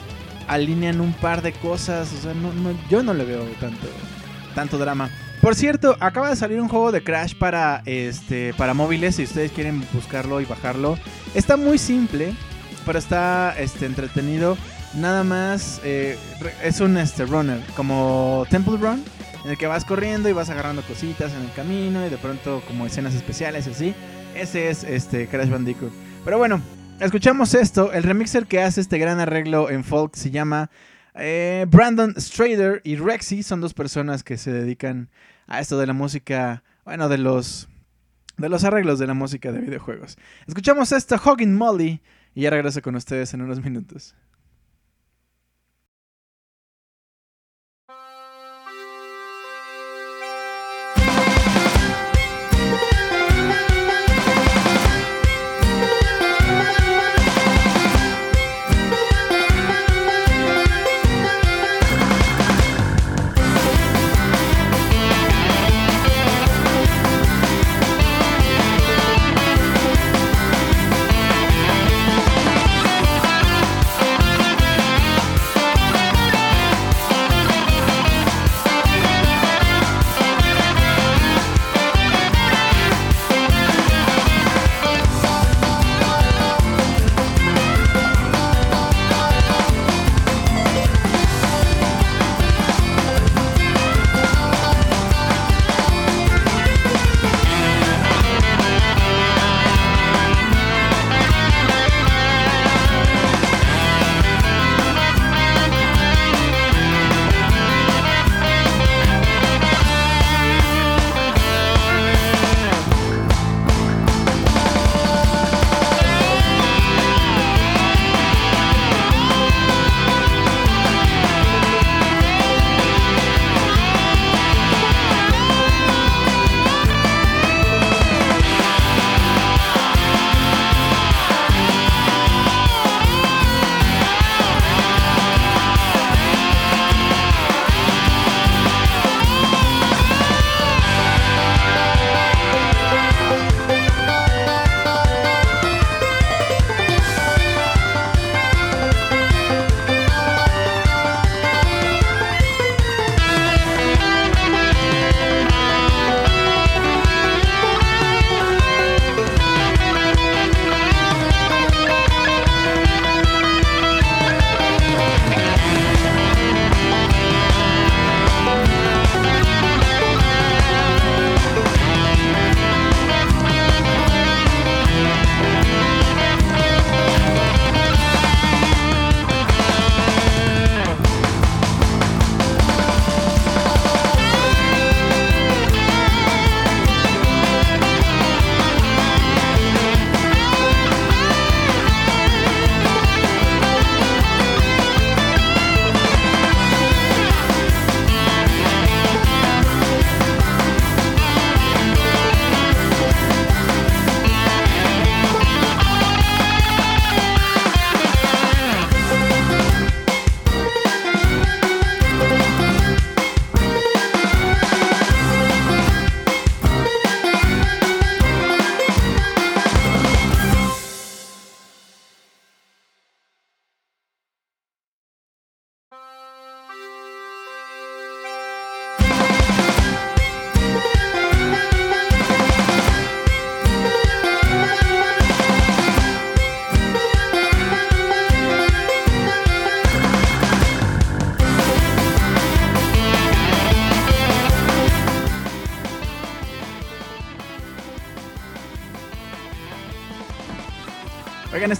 [0.47, 2.11] alinean un par de cosas.
[2.13, 3.87] O sea, no, no, yo no le veo tanto,
[4.55, 5.09] tanto drama.
[5.47, 9.49] Por cierto, acaba de salir un juego de Crash para, este, para móviles, si ustedes
[9.53, 10.99] quieren buscarlo y bajarlo.
[11.35, 12.33] Está muy simple,
[12.85, 14.57] pero está este, entretenido.
[14.95, 16.17] Nada más eh,
[16.61, 19.01] es un este, runner, como Temple Run,
[19.45, 22.61] en el que vas corriendo y vas agarrando cositas en el camino y de pronto
[22.67, 23.95] como escenas especiales así.
[24.35, 25.93] Ese es este Crash Bandicoot.
[26.25, 26.61] Pero bueno,
[26.99, 27.93] escuchamos esto.
[27.93, 30.69] El remixer que hace este gran arreglo en folk se llama
[31.15, 35.07] eh, Brandon Strader y Rexy son dos personas que se dedican
[35.47, 37.67] a esto de la música, bueno, de los
[38.37, 40.17] de los arreglos de la música de videojuegos.
[40.45, 42.01] Escuchamos esto, Hogging Molly,
[42.35, 44.15] y ya regreso con ustedes en unos minutos.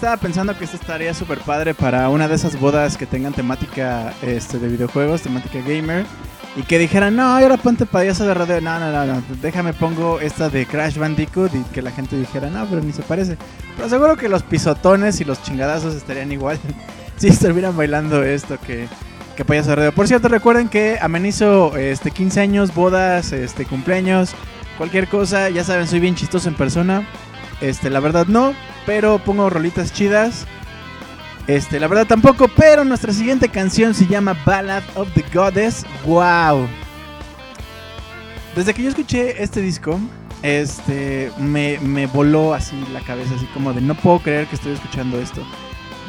[0.08, 4.14] Estaba pensando que esto estaría súper padre para una de esas bodas que tengan temática
[4.22, 6.06] este, de videojuegos, temática gamer.
[6.56, 8.62] Y que dijeran, no, ahora ponte payaso de radio.
[8.62, 12.50] No, no, no, no, déjame pongo esta de Crash Bandicoot y que la gente dijera,
[12.50, 13.38] no, pero ni se parece.
[13.76, 16.58] Pero seguro que los pisotones y los chingadazos estarían igual
[17.18, 18.88] si estuvieran bailando esto que,
[19.36, 19.92] que payaso de radio.
[19.92, 24.36] Por cierto, recuerden que amenizo este, 15 años, bodas, este, cumpleaños,
[24.78, 25.50] cualquier cosa.
[25.50, 27.06] Ya saben, soy bien chistoso en persona.
[27.60, 28.54] Este, la verdad no,
[28.88, 30.48] pero pongo rolitas chidas.
[31.46, 35.86] Este, la verdad tampoco, pero nuestra siguiente canción se llama Ballad of the Goddess.
[36.06, 36.68] ¡Wow!
[38.56, 40.00] Desde que yo escuché este disco,
[40.42, 44.72] este, me, me voló así la cabeza, así como de no puedo creer que estoy
[44.72, 45.46] escuchando esto.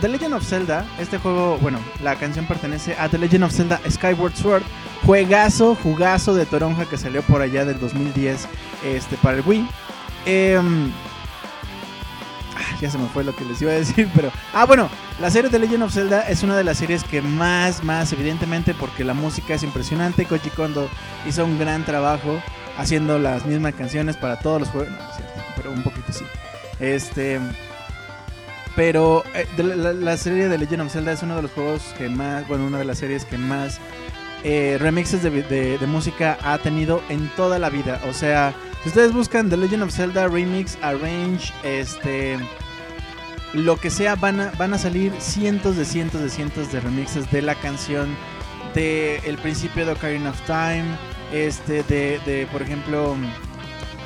[0.00, 3.80] The Legend of Zelda, este juego, bueno, la canción pertenece a The Legend of Zelda
[3.90, 4.62] Skyward Sword,
[5.04, 8.46] juegazo, jugazo de Toronja que salió por allá del 2010
[8.84, 9.68] este, para el Wii.
[10.26, 10.60] Eh,
[12.80, 14.30] ya se me fue lo que les iba a decir, pero...
[14.52, 14.88] Ah, bueno,
[15.20, 18.74] la serie de Legend of Zelda es una de las series que más, más, evidentemente,
[18.74, 20.26] porque la música es impresionante.
[20.26, 20.88] Koji Kondo
[21.26, 22.40] hizo un gran trabajo
[22.76, 24.90] haciendo las mismas canciones para todos los juegos.
[24.90, 26.24] No, es cierto, pero un poquito sí.
[26.80, 27.40] Este...
[28.76, 32.46] Pero eh, la, serie de Legend of Zelda es uno de los juegos que más,
[32.46, 33.80] bueno, una de las series que más
[34.44, 38.00] eh, remixes de, de, música ha tenido en toda la vida.
[38.08, 42.38] O sea, si ustedes buscan The Legend of Zelda Remix, Arrange, este
[43.54, 47.30] lo que sea, van a, van a salir cientos de cientos de cientos de remixes
[47.30, 48.14] de la canción
[48.74, 50.84] de El principio de Ocarina of Time,
[51.32, 53.16] este, de, de por ejemplo,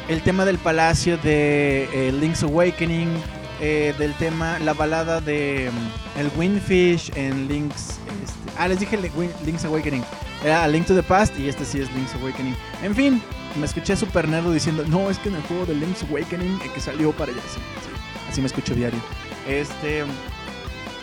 [0.09, 3.09] el tema del palacio de eh, Link's Awakening,
[3.61, 7.99] eh, del tema, la balada de mm, el Windfish en Link's.
[8.24, 8.99] Este, ah, les dije
[9.45, 10.05] Link's Awakening.
[10.45, 12.57] Era Link to the Past y este sí es Link's Awakening.
[12.82, 13.22] En fin,
[13.57, 16.80] me escuché super nerdo diciendo, no, es que en el juego de Link's Awakening que
[16.80, 17.40] salió para allá.
[18.28, 18.99] así me escucho diario.
[19.47, 20.05] Este.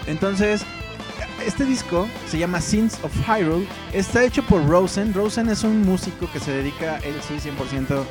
[0.07, 0.63] Entonces,
[1.45, 3.67] este disco se llama Sins of Hyrule.
[3.93, 5.13] Está hecho por Rosen.
[5.13, 8.03] Rosen es un músico que se dedica, él sí, 100%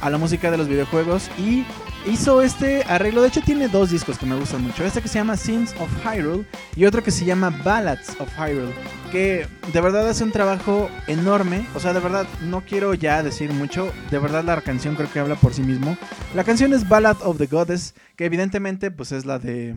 [0.00, 1.30] a la música de los videojuegos.
[1.38, 1.64] Y
[2.06, 3.22] hizo este arreglo.
[3.22, 4.84] De hecho, tiene dos discos que me gustan mucho.
[4.84, 6.46] Este que se llama Sins of Hyrule
[6.76, 8.72] y otro que se llama Ballads of Hyrule.
[9.12, 11.66] Que de verdad hace un trabajo enorme.
[11.74, 13.92] O sea, de verdad, no quiero ya decir mucho.
[14.10, 15.96] De verdad, la canción creo que habla por sí mismo.
[16.34, 17.94] La canción es Ballad of the Goddess.
[18.16, 19.76] Que evidentemente, pues es la de.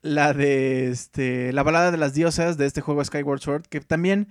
[0.00, 1.52] La de este.
[1.52, 3.62] La balada de las diosas de este juego Skyward Sword.
[3.68, 4.28] Que también.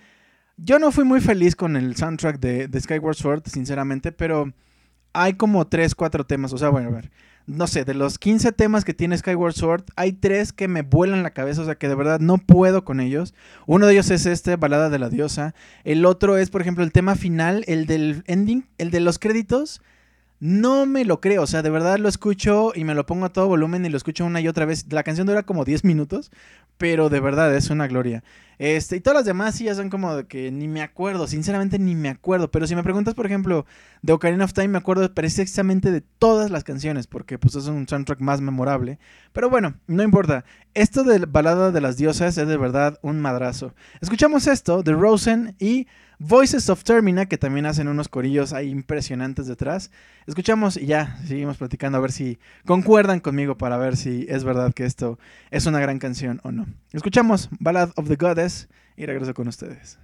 [0.58, 4.52] Yo no fui muy feliz con el soundtrack de, de Skyward Sword, sinceramente, pero
[5.14, 6.54] hay como 3, 4 temas.
[6.54, 7.12] O sea, bueno, a ver.
[7.48, 11.24] No sé, de los 15 temas que tiene Skyward Sword, hay 3 que me vuelan
[11.24, 13.34] la cabeza, o sea que de verdad no puedo con ellos.
[13.66, 15.56] Uno de ellos es este, Balada de la Diosa.
[15.84, 19.82] El otro es, por ejemplo, el tema final, el del ending, el de los créditos.
[20.40, 23.34] No me lo creo, o sea, de verdad lo escucho y me lo pongo a
[23.34, 24.86] todo volumen y lo escucho una y otra vez.
[24.92, 26.32] La canción dura como 10 minutos,
[26.82, 28.24] pero de verdad es una gloria.
[28.58, 31.78] Este, y todas las demás sí ya son como de que ni me acuerdo, sinceramente
[31.78, 32.50] ni me acuerdo.
[32.50, 33.68] Pero si me preguntas, por ejemplo,
[34.02, 37.88] de Ocarina of Time, me acuerdo precisamente de todas las canciones, porque pues es un
[37.88, 38.98] soundtrack más memorable.
[39.32, 40.44] Pero bueno, no importa.
[40.74, 43.76] Esto de Balada de las Diosas es de verdad un madrazo.
[44.00, 45.86] Escuchamos esto de Rosen y
[46.24, 49.90] Voices of Termina, que también hacen unos corillos ahí impresionantes detrás.
[50.28, 54.72] Escuchamos y ya, seguimos platicando a ver si concuerdan conmigo para ver si es verdad
[54.72, 55.18] que esto
[55.50, 56.68] es una gran canción o no.
[56.94, 59.98] Escuchamos Ballad of the Goddess y regreso con ustedes.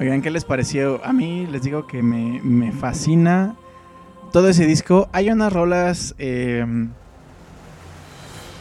[0.00, 1.04] Oigan, ¿qué les pareció?
[1.04, 3.54] A mí les digo que me, me fascina
[4.32, 5.10] todo ese disco.
[5.12, 6.14] Hay unas rolas...
[6.18, 6.64] Eh,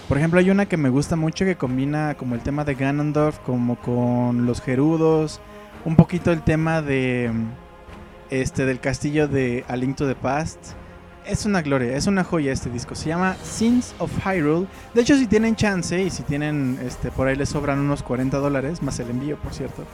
[0.10, 3.40] por ejemplo, hay una que me gusta mucho que combina como el tema de Ganondorf,
[3.40, 5.40] como con los Gerudos,
[5.86, 7.32] un poquito el tema de
[8.30, 10.60] este del castillo de A Link to the Past.
[11.26, 12.96] Es una gloria, es una joya este disco.
[12.96, 14.68] Se llama Sins of Hyrule.
[14.94, 18.40] De hecho, si tienen chance y si tienen, este, por ahí les sobran unos 40
[18.40, 19.86] dólares, más el envío, por cierto.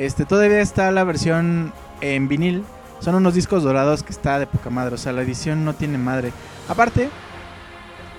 [0.00, 2.64] Este, todavía está la versión en vinil.
[3.00, 4.94] Son unos discos dorados que está de poca madre.
[4.94, 6.32] O sea, la edición no tiene madre.
[6.70, 7.10] Aparte,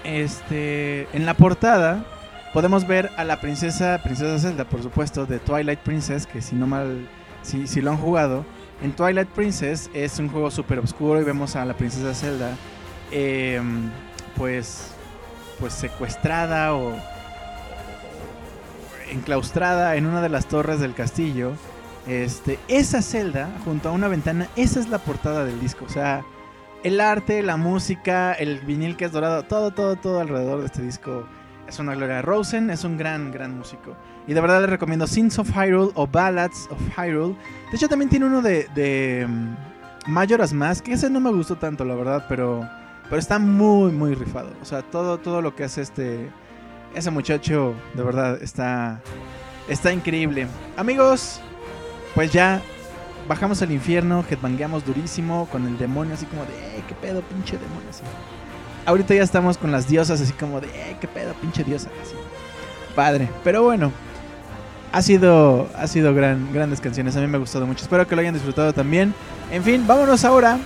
[0.03, 2.05] este, en la portada
[2.53, 6.67] podemos ver a la princesa, princesa Zelda, por supuesto, de Twilight Princess, que si no
[6.67, 7.09] mal,
[7.41, 8.45] si, si lo han jugado,
[8.84, 12.51] en Twilight Princess es un juego súper oscuro y vemos a la princesa Zelda,
[13.09, 13.89] em,
[14.38, 14.91] pues,
[15.59, 16.93] pues secuestrada o
[19.09, 21.53] enclaustrada en una de las torres del castillo.
[22.08, 25.86] Este, esa Zelda, junto a una ventana, esa es la portada del disco.
[25.86, 26.24] O sea,
[26.84, 30.82] el arte, la música, el vinil que es dorado, todo, todo, todo alrededor de este
[30.82, 31.26] disco
[31.68, 32.22] es una gloria.
[32.22, 33.95] Rosen es un gran, gran músico.
[34.28, 37.36] Y de verdad les recomiendo Sins of Hyrule o Ballads of Hyrule.
[37.70, 39.56] De hecho, también tiene uno de, de um,
[40.08, 42.68] Majora's Mask, que ese no me gustó tanto, la verdad, pero,
[43.10, 44.49] pero está muy, muy rifado.
[44.62, 46.30] O sea, todo, todo lo que hace este,
[46.93, 49.02] ese muchacho, de verdad, está,
[49.68, 50.47] está increíble.
[50.78, 51.41] Amigos,
[52.16, 52.62] pues ya
[53.28, 57.57] bajamos al infierno, headbangueamos durísimo con el demonio, así como de, eh, qué pedo, pinche
[57.57, 57.89] demonio.
[57.89, 58.03] Así.
[58.86, 61.89] Ahorita ya estamos con las diosas, así como de, eh, qué pedo, pinche diosa.
[62.01, 62.16] Así.
[62.95, 63.91] Padre, pero bueno,
[64.91, 67.84] ha sido, ha sido gran, grandes canciones, a mí me ha gustado mucho.
[67.84, 69.14] Espero que lo hayan disfrutado también.
[69.51, 70.59] En fin, vámonos ahora.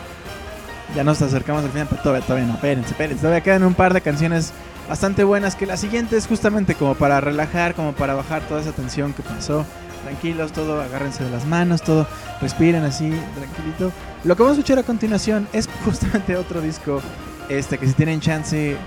[0.96, 3.22] Ya nos acercamos al final, pero todavía, todavía no, espérense, espérense.
[3.22, 4.54] Todavía quedan un par de canciones
[4.88, 5.56] bastante buenas.
[5.56, 9.24] Que la siguiente es justamente como para relajar, como para bajar toda esa tensión que
[9.24, 9.66] pasó
[10.06, 12.08] tranquilos, todo, agárrense de las manos, todo,
[12.40, 13.92] respiren así, tranquilito.
[14.24, 17.02] Lo que vamos a escuchar a continuación es justamente otro disco,
[17.50, 18.78] este, que si tienen chance,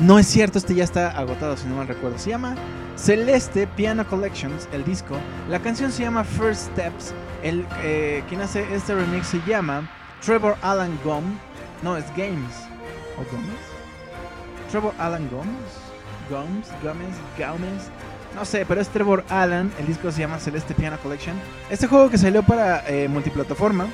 [0.00, 2.18] no es cierto, este ya está agotado, si no mal recuerdo.
[2.18, 2.56] Se llama
[2.96, 5.16] Celeste Piano Collections, el disco.
[5.48, 7.14] La canción se llama First Steps.
[7.42, 9.88] El, eh, quien hace este remix se llama
[10.24, 11.38] Trevor Alan Gomes.
[11.82, 12.66] No, es Games.
[13.16, 13.60] ¿O Gómez?
[14.70, 15.90] Trevor Alan Gomes.
[16.28, 17.90] Gomes, Gómez, Gómez.
[18.34, 19.72] No sé, pero es Trevor Allen.
[19.78, 21.36] El disco se llama Celeste Piano Collection.
[21.68, 23.88] Este juego que salió para eh, multiplataforma.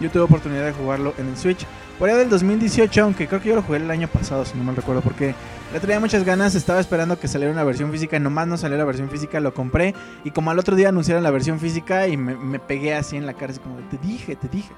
[0.00, 1.64] Yo tuve oportunidad de jugarlo en el Switch.
[1.98, 4.64] Por allá del 2018, aunque creo que yo lo jugué el año pasado, si no
[4.64, 5.34] mal recuerdo, porque
[5.72, 6.56] le traía muchas ganas.
[6.56, 8.18] Estaba esperando que saliera una versión física.
[8.18, 9.94] Nomás no salió la versión física, lo compré.
[10.24, 13.34] Y como al otro día anunciaron la versión física, y me, pegué así en la
[13.34, 14.72] cara, así como, te dije, te dije.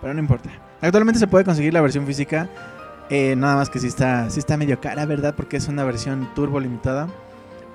[0.00, 0.50] Pero no importa.
[0.80, 2.48] Actualmente se puede conseguir la versión física.
[3.08, 5.34] Eh, nada más que si está, sí está medio cara, ¿verdad?
[5.36, 7.08] Porque es una versión turbo limitada.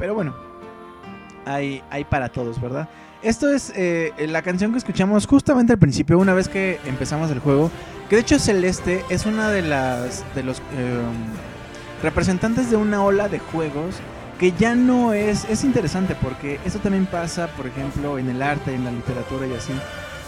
[0.01, 0.33] Pero bueno,
[1.45, 2.89] hay, hay para todos, ¿verdad?
[3.21, 7.37] Esto es eh, la canción que escuchamos justamente al principio, una vez que empezamos el
[7.37, 7.69] juego.
[8.09, 11.05] Que de hecho Celeste es una de las de los em,
[12.01, 13.97] representantes de una ola de juegos
[14.39, 18.73] que ya no es es interesante porque eso también pasa, por ejemplo, en el arte,
[18.73, 19.73] en la literatura y así.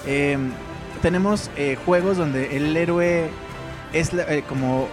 [0.06, 0.52] Em,
[1.02, 3.28] tenemos eh, juegos donde el héroe
[3.92, 4.88] es eh, como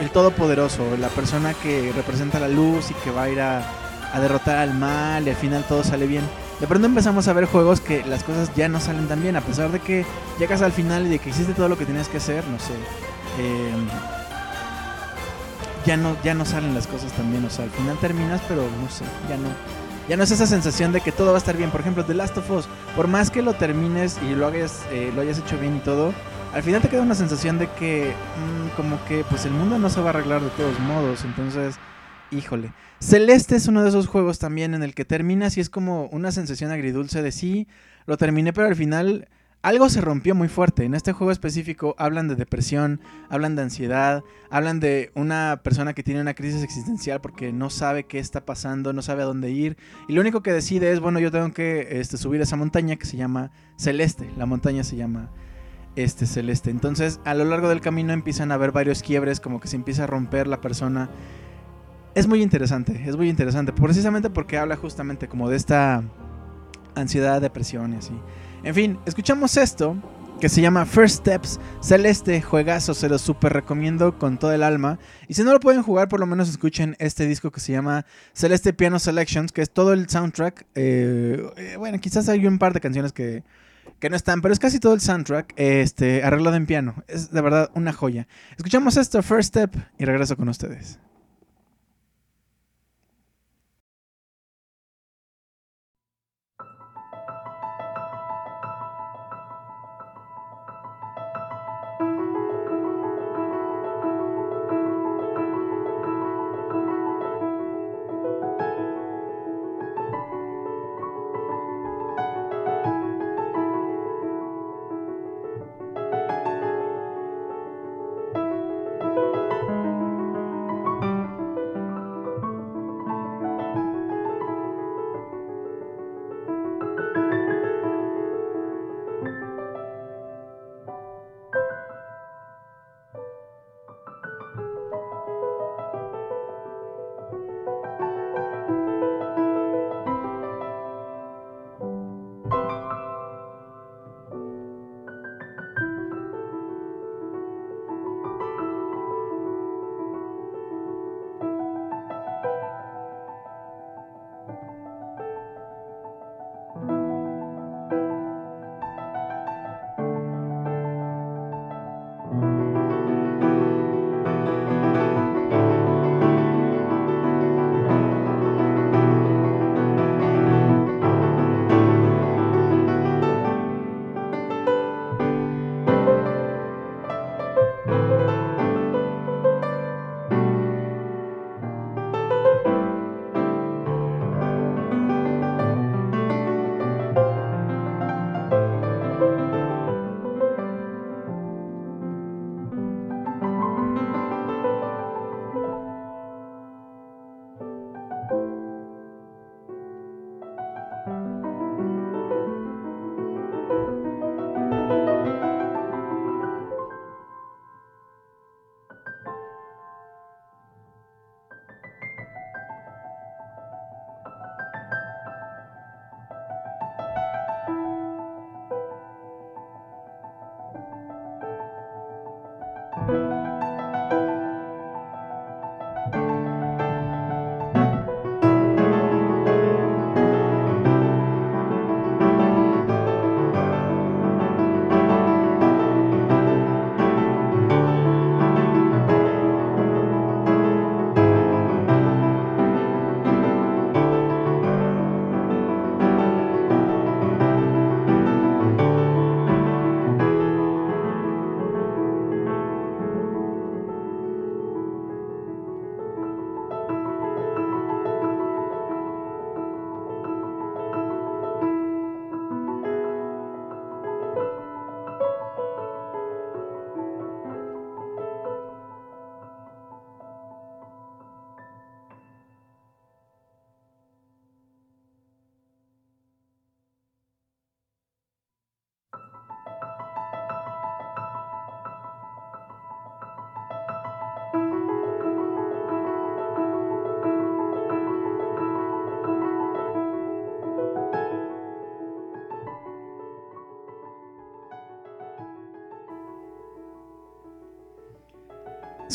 [0.00, 3.85] el todopoderoso, la persona que representa la luz y que va a ir a
[4.16, 6.24] a derrotar al mal y al final todo sale bien.
[6.58, 9.42] De pronto empezamos a ver juegos que las cosas ya no salen tan bien, a
[9.42, 10.06] pesar de que
[10.38, 12.72] llegas al final y de que hiciste todo lo que tenías que hacer, no sé.
[13.38, 13.86] Em,
[15.84, 18.62] ya no, ya no salen las cosas tan bien, o sea, al final terminas, pero
[18.62, 19.48] no sé, ya no.
[20.08, 21.70] Ya no es esa sensación de que todo va a estar bien.
[21.70, 25.12] Por ejemplo, The Last of Us, por más que lo termines y lo hayas, eh,
[25.14, 26.14] lo hayas hecho bien y todo,
[26.54, 29.90] al final te queda una sensación de que mm, como que pues el mundo no
[29.90, 31.24] se va a arreglar de todos modos.
[31.24, 31.76] Entonces,
[32.30, 32.72] híjole.
[33.00, 36.32] Celeste es uno de esos juegos también en el que terminas y es como una
[36.32, 37.68] sensación agridulce de sí,
[38.06, 39.28] lo terminé, pero al final
[39.66, 40.84] algo se rompió muy fuerte.
[40.84, 46.04] En este juego específico hablan de depresión, hablan de ansiedad, hablan de una persona que
[46.04, 49.76] tiene una crisis existencial porque no sabe qué está pasando, no sabe a dónde ir.
[50.06, 53.06] Y lo único que decide es, bueno, yo tengo que este, subir esa montaña que
[53.06, 54.30] se llama Celeste.
[54.36, 55.30] La montaña se llama
[55.96, 56.70] este Celeste.
[56.70, 60.04] Entonces, a lo largo del camino empiezan a haber varios quiebres, como que se empieza
[60.04, 61.10] a romper la persona
[62.16, 66.02] es muy interesante, es muy interesante, precisamente porque habla justamente como de esta
[66.94, 68.18] ansiedad, depresión y así.
[68.64, 69.96] En fin, escuchamos esto
[70.40, 74.98] que se llama First Steps, Celeste, juegazo, se lo super recomiendo con todo el alma.
[75.28, 78.06] Y si no lo pueden jugar, por lo menos escuchen este disco que se llama
[78.32, 80.66] Celeste Piano Selections, que es todo el soundtrack.
[80.74, 83.44] Eh, eh, bueno, quizás hay un par de canciones que,
[83.98, 86.94] que no están, pero es casi todo el soundtrack este, arreglado en piano.
[87.08, 88.26] Es de verdad una joya.
[88.56, 90.98] Escuchamos esto, First Step, y regreso con ustedes.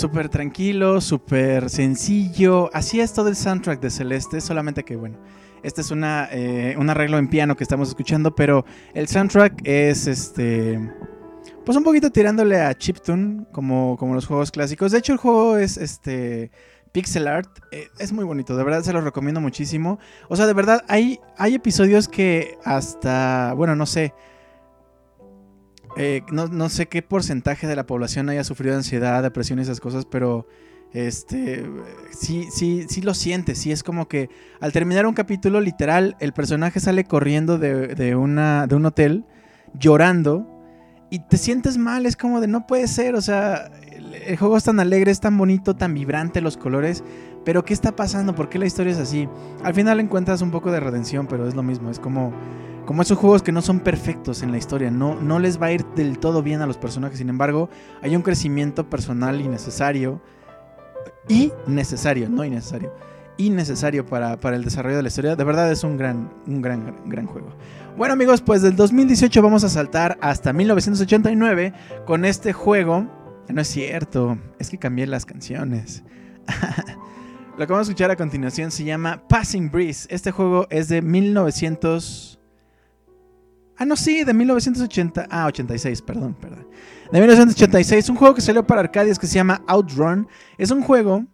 [0.01, 2.71] Súper tranquilo, súper sencillo.
[2.73, 5.19] Así es todo el soundtrack de Celeste, solamente que bueno.
[5.61, 8.65] Este es una, eh, un arreglo en piano que estamos escuchando, pero
[8.95, 10.91] el soundtrack es este.
[11.63, 14.91] Pues un poquito tirándole a chiptune, como, como los juegos clásicos.
[14.91, 16.49] De hecho, el juego es este.
[16.91, 19.99] Pixel art eh, es muy bonito, de verdad se los recomiendo muchísimo.
[20.29, 24.13] O sea, de verdad, hay, hay episodios que hasta, bueno, no sé,
[25.97, 30.05] eh, no, sé qué porcentaje de la población haya sufrido ansiedad, depresión y esas cosas,
[30.05, 30.47] pero
[30.93, 31.65] este
[32.11, 33.57] sí, sí, sí lo sientes.
[33.59, 38.67] Sí, es como que al terminar un capítulo, literal, el personaje sale corriendo de, una,
[38.67, 39.25] de un hotel
[39.73, 40.47] llorando
[41.09, 42.05] y te sientes mal.
[42.05, 43.15] Es como de no puede ser.
[43.15, 47.03] O sea, el, juego es tan alegre, es tan bonito, tan vibrante los colores.
[47.43, 48.35] Pero ¿qué está pasando?
[48.35, 49.27] ¿Por qué la historia es así?
[49.63, 51.89] Al final encuentras un poco de redención, pero es lo mismo.
[51.89, 52.33] Es como
[52.91, 55.71] como esos juegos que no son perfectos en la historia, no, no les va a
[55.71, 57.69] ir del todo bien a los personajes, sin embargo,
[58.01, 60.21] hay un crecimiento personal innecesario,
[61.29, 62.93] y necesario, no innecesario,
[63.37, 66.97] innecesario para, para el desarrollo de la historia, de verdad es un gran, un gran,
[67.05, 67.55] gran juego.
[67.95, 71.71] Bueno amigos, pues del 2018 vamos a saltar hasta 1989
[72.05, 73.07] con este juego,
[73.47, 76.03] no es cierto, es que cambié las canciones.
[77.57, 80.07] Lo que vamos a escuchar a continuación se llama Passing Breeze.
[80.09, 82.30] Este juego es de 1900
[83.81, 85.25] Ah, no, sí, de 1980.
[85.31, 86.67] Ah, 86, perdón, perdón.
[87.11, 90.27] De 1986, un juego que salió para Arcadias que se llama Outrun.
[90.59, 91.25] Es un juego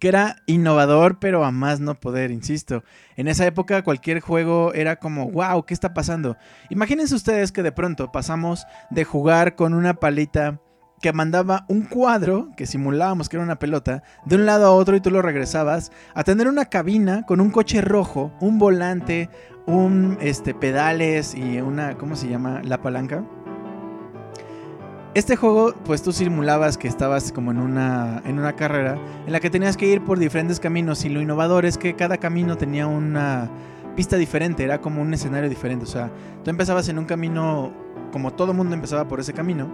[0.00, 2.84] que era innovador, pero a más no poder, insisto.
[3.18, 6.38] En esa época cualquier juego era como, wow, ¿qué está pasando?
[6.70, 10.62] Imagínense ustedes que de pronto pasamos de jugar con una palita
[11.02, 14.96] que mandaba un cuadro, que simulábamos que era una pelota, de un lado a otro
[14.96, 19.28] y tú lo regresabas, a tener una cabina con un coche rojo, un volante,
[19.68, 22.62] un este pedales y una ¿cómo se llama?
[22.64, 23.22] la palanca.
[25.14, 29.40] Este juego, pues tú simulabas que estabas como en una, en una carrera en la
[29.40, 32.86] que tenías que ir por diferentes caminos y lo innovador es que cada camino tenía
[32.86, 33.50] una
[33.96, 35.84] pista diferente, era como un escenario diferente.
[35.84, 36.10] O sea,
[36.44, 37.72] tú empezabas en un camino,
[38.12, 39.68] como todo mundo empezaba por ese camino,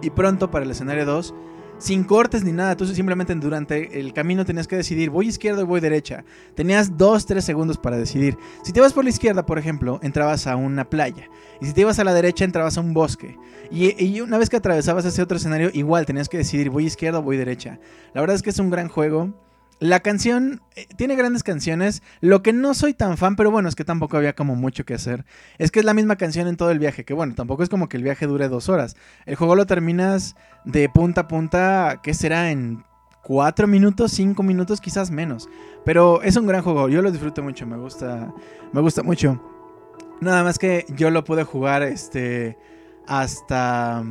[0.00, 1.34] y pronto para el escenario 2
[1.82, 2.76] sin cortes ni nada.
[2.76, 6.24] Tú simplemente durante el camino tenías que decidir, voy izquierda o voy derecha.
[6.54, 8.38] Tenías 2-3 segundos para decidir.
[8.62, 11.28] Si te ibas por la izquierda, por ejemplo, entrabas a una playa.
[11.60, 13.36] Y si te ibas a la derecha, entrabas a un bosque.
[13.70, 17.18] Y, y una vez que atravesabas ese otro escenario, igual tenías que decidir, voy izquierda
[17.18, 17.80] o voy derecha.
[18.14, 19.34] La verdad es que es un gran juego.
[19.82, 22.04] La canción eh, tiene grandes canciones.
[22.20, 24.94] Lo que no soy tan fan, pero bueno, es que tampoco había como mucho que
[24.94, 25.24] hacer.
[25.58, 27.04] Es que es la misma canción en todo el viaje.
[27.04, 28.94] Que bueno, tampoco es como que el viaje dure dos horas.
[29.26, 32.52] El juego lo terminas de punta a punta, ¿qué será?
[32.52, 32.84] En
[33.24, 35.48] cuatro minutos, cinco minutos, quizás menos.
[35.84, 36.88] Pero es un gran juego.
[36.88, 37.66] Yo lo disfruto mucho.
[37.66, 38.32] Me gusta,
[38.72, 39.42] me gusta mucho.
[40.20, 42.56] Nada más que yo lo pude jugar este
[43.08, 44.04] hasta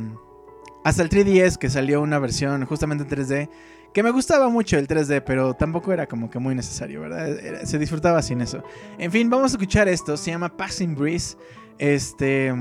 [0.84, 3.48] hasta el 3DS que salió una versión justamente en 3D
[3.92, 7.64] que me gustaba mucho el 3D, pero tampoco era como que muy necesario, ¿verdad?
[7.64, 8.62] se disfrutaba sin eso.
[8.98, 10.16] En fin, vamos a escuchar esto.
[10.16, 11.36] Se llama Passing Breeze.
[11.78, 12.52] Este.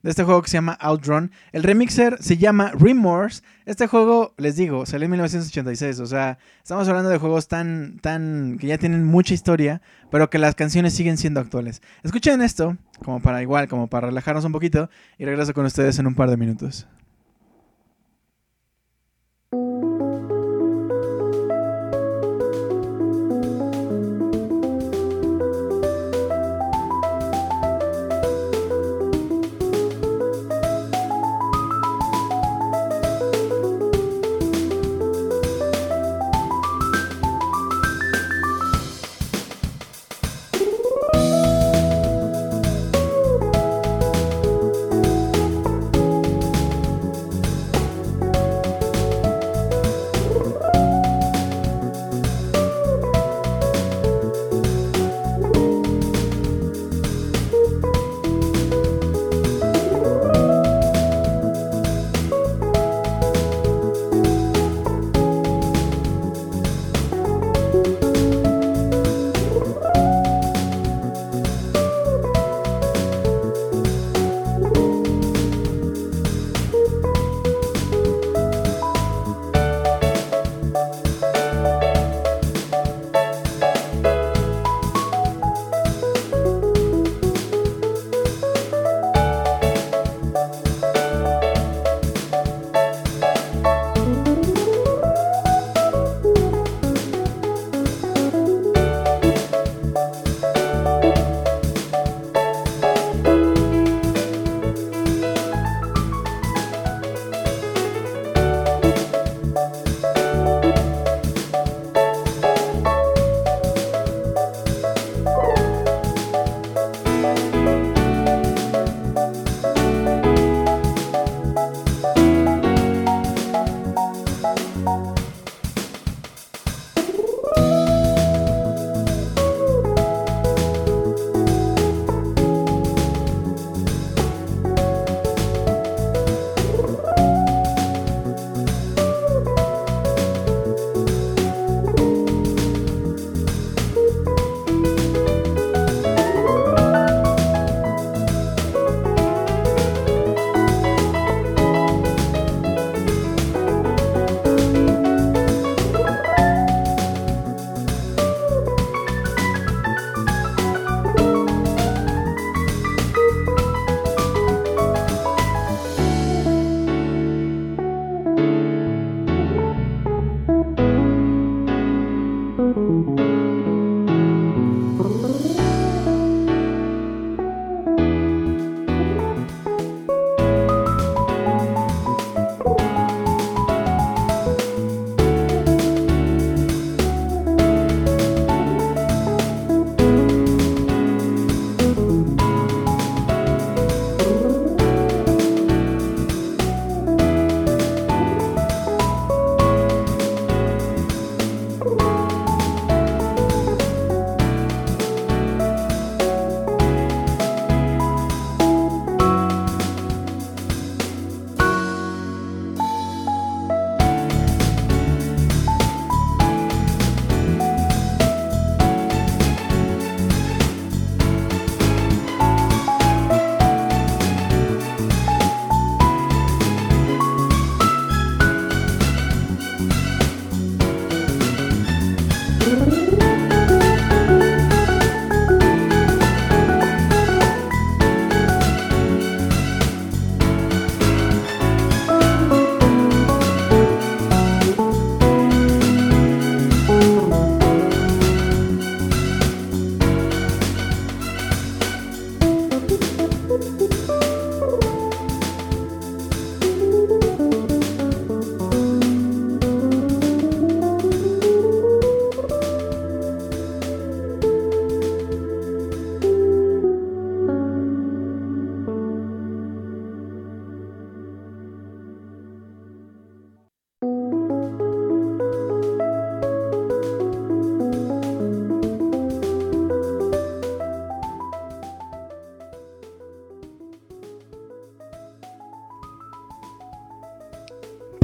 [0.00, 1.32] De este juego que se llama Outrun.
[1.52, 3.42] El remixer se llama Remorse.
[3.66, 6.00] Este juego, les digo, salió en 1986.
[6.00, 8.58] O sea, estamos hablando de juegos tan, tan.
[8.58, 11.82] que ya tienen mucha historia, pero que las canciones siguen siendo actuales.
[12.04, 14.88] Escuchen esto, como para igual, como para relajarnos un poquito,
[15.18, 16.86] y regreso con ustedes en un par de minutos.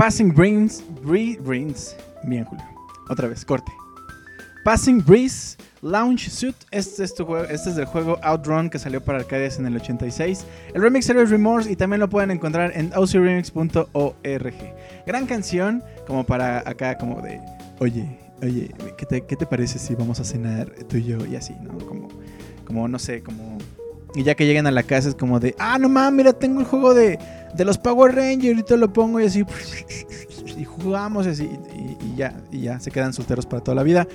[0.05, 2.62] Passing Breeze, Breeze, bien Julio,
[3.09, 3.72] otra vez, corte.
[4.62, 9.20] Passing Breeze Launch Suit, este es, tu juego, este del juego Outrun que salió para
[9.20, 10.44] arcades en el 86.
[10.74, 14.55] El remix es Remorse y también lo pueden encontrar en ocremix.org.
[15.06, 17.40] Gran canción, como para acá, como de,
[17.78, 21.24] oye, oye, ¿qué te, ¿qué te, parece si vamos a cenar tú y yo?
[21.24, 21.78] Y así, ¿no?
[21.78, 22.09] Como,
[22.66, 23.53] como no sé, como...
[24.14, 26.60] Y ya que lleguen a la casa es como de, ah, no mames, mira, tengo
[26.60, 27.18] el juego de,
[27.54, 29.44] de los Power Rangers, ahorita lo pongo y así,
[30.56, 34.06] y jugamos y así, y ya, y ya, se quedan solteros para toda la vida.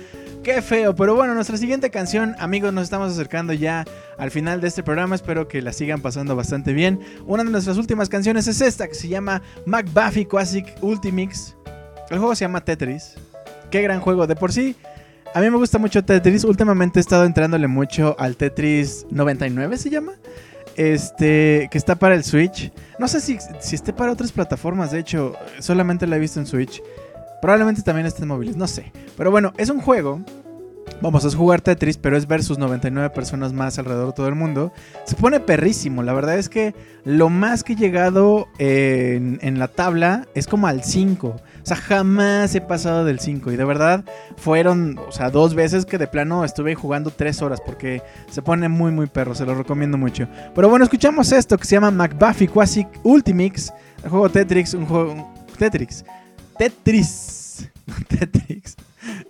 [0.42, 3.84] Qué feo, pero bueno, nuestra siguiente canción, amigos, nos estamos acercando ya
[4.16, 5.14] al final de este programa.
[5.14, 6.98] Espero que la sigan pasando bastante bien.
[7.26, 11.56] Una de nuestras últimas canciones es esta, que se llama McBuffy Classic Ultimix.
[12.08, 13.16] El juego se llama Tetris.
[13.70, 14.26] Qué gran juego.
[14.26, 14.76] De por sí,
[15.34, 16.44] a mí me gusta mucho Tetris.
[16.44, 20.12] Últimamente he estado entrándole mucho al Tetris 99, se llama.
[20.76, 22.72] Este, que está para el Switch.
[22.98, 26.46] No sé si, si esté para otras plataformas, de hecho, solamente la he visto en
[26.46, 26.82] Switch.
[27.40, 28.92] Probablemente también estén móviles, no sé.
[29.16, 30.20] Pero bueno, es un juego.
[31.02, 34.72] Vamos, a jugar Tetris, pero es versus 99 personas más alrededor de todo el mundo.
[35.04, 36.02] Se pone perrísimo.
[36.02, 36.74] La verdad es que
[37.04, 41.36] lo más que he llegado en, en la tabla es como al 5.
[41.76, 43.52] Jamás he pasado del 5.
[43.52, 44.04] Y de verdad
[44.36, 47.60] fueron, o sea, dos veces que de plano estuve jugando 3 horas.
[47.64, 49.34] Porque se pone muy, muy perro.
[49.34, 50.28] Se lo recomiendo mucho.
[50.54, 53.72] Pero bueno, escuchamos esto que se llama McBuffy Quasi Ultimix.
[54.02, 54.74] El juego Tetris.
[54.74, 55.32] Un juego.
[55.58, 56.04] Tetris.
[56.58, 57.68] Tetris.
[58.08, 58.76] Tetris.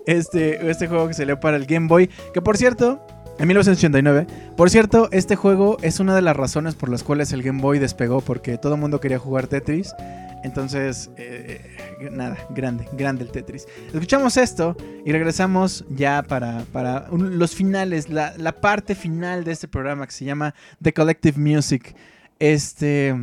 [0.07, 2.09] Este, este juego que salió para el Game Boy.
[2.33, 3.05] Que por cierto,
[3.39, 4.27] en 1989.
[4.57, 7.79] Por cierto, este juego es una de las razones por las cuales el Game Boy
[7.79, 8.21] despegó.
[8.21, 9.95] Porque todo el mundo quería jugar Tetris.
[10.43, 11.77] Entonces, eh,
[12.09, 13.67] nada, grande, grande el Tetris.
[13.93, 19.69] Escuchamos esto y regresamos ya para, para los finales, la, la, parte final de este
[19.69, 21.95] programa que se llama The Collective Music.
[22.39, 23.15] Este.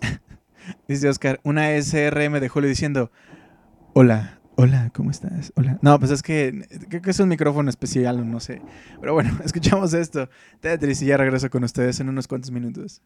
[0.88, 3.10] Dice Oscar, una SRM de Julio diciendo,
[3.94, 5.52] hola, hola, ¿cómo estás?
[5.56, 5.78] Hola.
[5.82, 8.62] No, pues es que creo que es un micrófono especial, no sé.
[9.00, 10.28] Pero bueno, escuchamos esto.
[10.60, 13.02] Tetris y ya regreso con ustedes en unos cuantos minutos.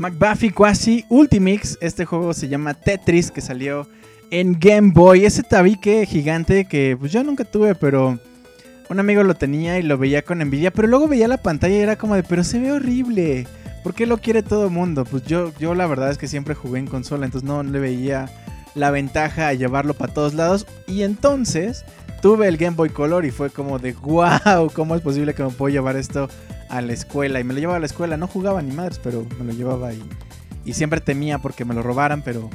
[0.00, 1.76] McBuffy Quasi Ultimix.
[1.82, 3.86] Este juego se llama Tetris, que salió
[4.30, 5.26] en Game Boy.
[5.26, 8.18] Ese tabique gigante que pues yo nunca tuve, pero
[8.88, 10.70] un amigo lo tenía y lo veía con envidia.
[10.70, 13.46] Pero luego veía la pantalla y era como de, pero se ve horrible.
[13.82, 15.04] ¿Por qué lo quiere todo el mundo?
[15.04, 18.30] Pues yo, yo la verdad es que siempre jugué en consola, entonces no le veía
[18.74, 20.66] la ventaja a llevarlo para todos lados.
[20.86, 21.84] Y entonces
[22.22, 25.50] tuve el Game Boy Color y fue como de, wow, ¿cómo es posible que me
[25.50, 26.30] puedo llevar esto
[26.70, 27.40] a la escuela?
[27.40, 29.92] Y me lo llevaba a la escuela, no jugaba ni madres, pero me lo llevaba
[29.92, 30.02] y,
[30.72, 32.48] siempre temía porque me lo robaran, pero,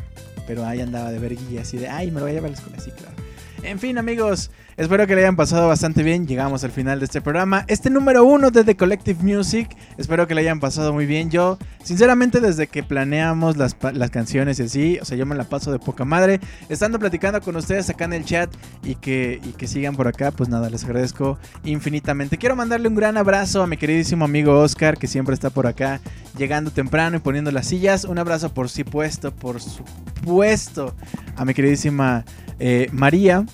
[0.47, 2.57] pero ahí andaba de verguilla, así de, ay, me lo voy a llevar a la
[2.57, 3.24] escuela, sí, claro.
[3.65, 6.27] En fin, amigos, espero que le hayan pasado bastante bien.
[6.27, 7.65] Llegamos al final de este programa.
[7.67, 9.75] Este número uno de The Collective Music.
[9.97, 11.31] Espero que le hayan pasado muy bien.
[11.31, 15.45] Yo, sinceramente, desde que planeamos las, las canciones y así, o sea, yo me la
[15.45, 16.39] paso de poca madre.
[16.69, 20.29] Estando platicando con ustedes acá en el chat y que, y que sigan por acá,
[20.29, 22.37] pues nada, les agradezco infinitamente.
[22.37, 26.01] Quiero mandarle un gran abrazo a mi queridísimo amigo Oscar, que siempre está por acá,
[26.37, 28.03] llegando temprano y poniendo las sillas.
[28.03, 30.93] Un abrazo por supuesto, por supuesto,
[31.35, 32.23] a mi queridísima
[32.60, 33.45] eh, María.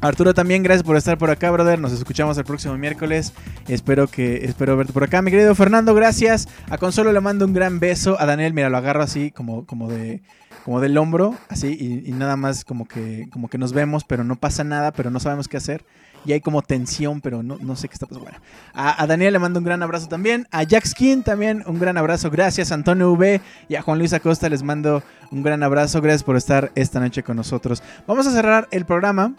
[0.00, 1.78] Arturo también, gracias por estar por acá, brother.
[1.78, 3.32] Nos escuchamos el próximo miércoles.
[3.68, 5.22] Espero que espero verte por acá.
[5.22, 6.48] Mi querido Fernando, gracias.
[6.68, 8.20] A Consuelo le mando un gran beso.
[8.20, 10.22] A Daniel, mira, lo agarro así como, como de
[10.64, 14.22] como del hombro, así y, y, nada más como que como que nos vemos, pero
[14.22, 15.84] no pasa nada, pero no sabemos qué hacer.
[16.24, 18.24] Y hay como tensión, pero no, no sé qué está pasando.
[18.24, 18.38] Bueno,
[18.74, 20.46] a, a, Daniel le mando un gran abrazo también.
[20.50, 22.30] A Jack Skin también un gran abrazo.
[22.30, 23.40] Gracias, Antonio V.
[23.68, 26.00] Y a Juan Luis Acosta les mando un gran abrazo.
[26.00, 27.82] Gracias por estar esta noche con nosotros.
[28.06, 29.34] Vamos a cerrar el programa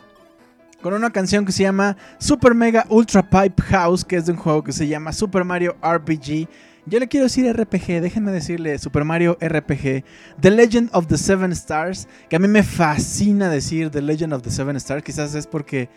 [0.83, 4.37] con una canción que se llama Super Mega Ultra Pipe House, que es de un
[4.37, 6.47] juego que se llama Super Mario RPG.
[6.85, 10.03] Yo le quiero decir RPG, déjenme decirle Super Mario RPG,
[10.41, 14.41] The Legend of the Seven Stars, que a mí me fascina decir The Legend of
[14.41, 15.87] the Seven Stars, quizás es porque,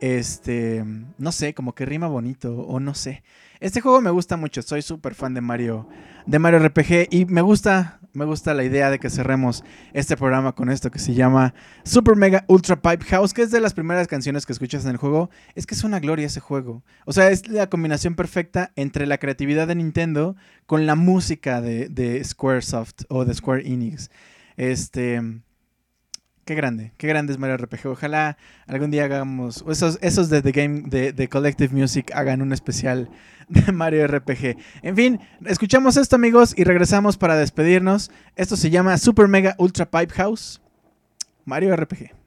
[0.00, 0.84] este,
[1.18, 3.22] no sé, como que rima bonito o no sé.
[3.60, 5.86] Este juego me gusta mucho, soy súper fan de Mario,
[6.26, 9.62] de Mario RPG y me gusta, me gusta la idea de que cerremos
[9.92, 11.52] este programa con esto que se llama
[11.84, 14.96] Super Mega Ultra Pipe House, que es de las primeras canciones que escuchas en el
[14.96, 15.28] juego.
[15.54, 16.82] Es que es una gloria ese juego.
[17.04, 21.90] O sea, es la combinación perfecta entre la creatividad de Nintendo con la música de,
[21.90, 24.10] de Squaresoft o de Square Enix.
[24.56, 25.20] Este
[26.50, 27.86] qué grande, qué grande es Mario RPG.
[27.86, 28.36] Ojalá
[28.66, 33.08] algún día hagamos, esos, esos de The Game, de, Collective Music, hagan un especial
[33.48, 34.56] de Mario RPG.
[34.82, 38.10] En fin, escuchamos esto amigos y regresamos para despedirnos.
[38.34, 40.60] Esto se llama Super Mega Ultra Pipe House,
[41.44, 42.19] Mario RPG.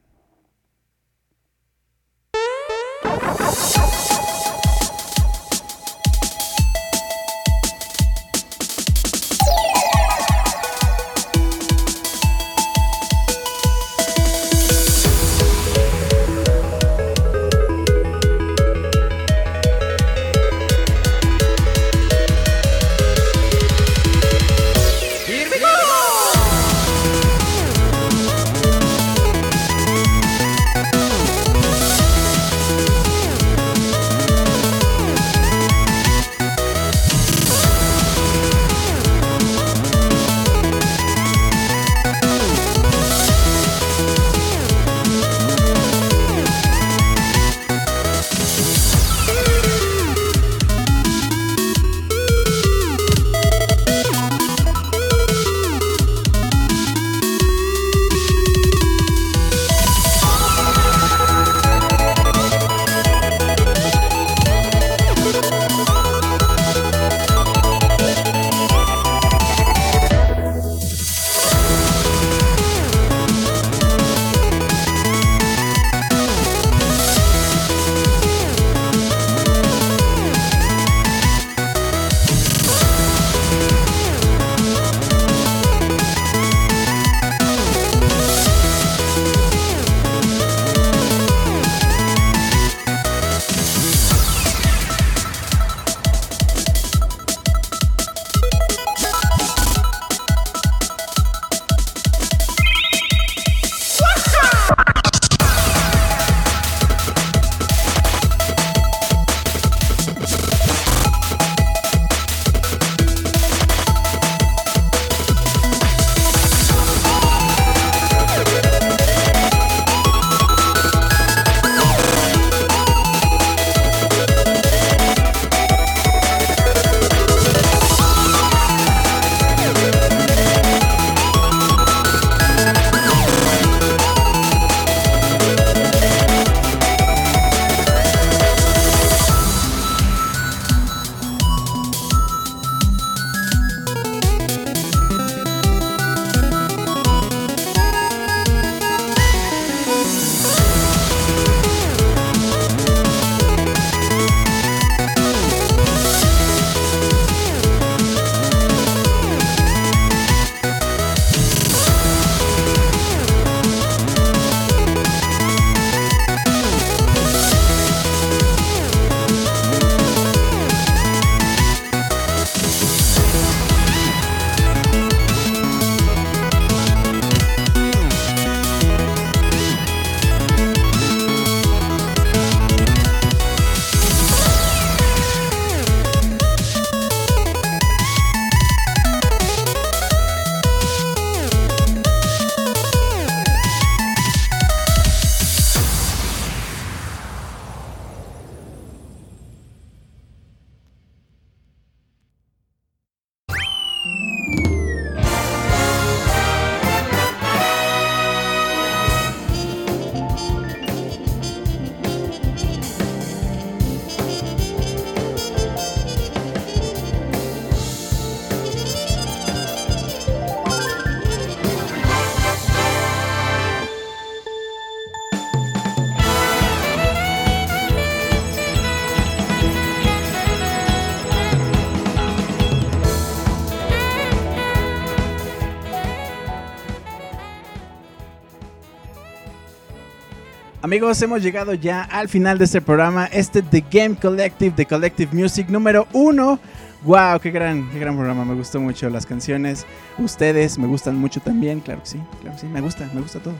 [240.93, 245.33] Amigos, hemos llegado ya al final de este programa, este The Game Collective, The Collective
[245.33, 246.59] Music número uno.
[247.01, 249.87] Wow, qué gran, qué gran programa, me gustó mucho las canciones.
[250.19, 253.39] Ustedes me gustan mucho también, claro que sí, claro que sí, me gusta, me gusta
[253.39, 253.55] todo.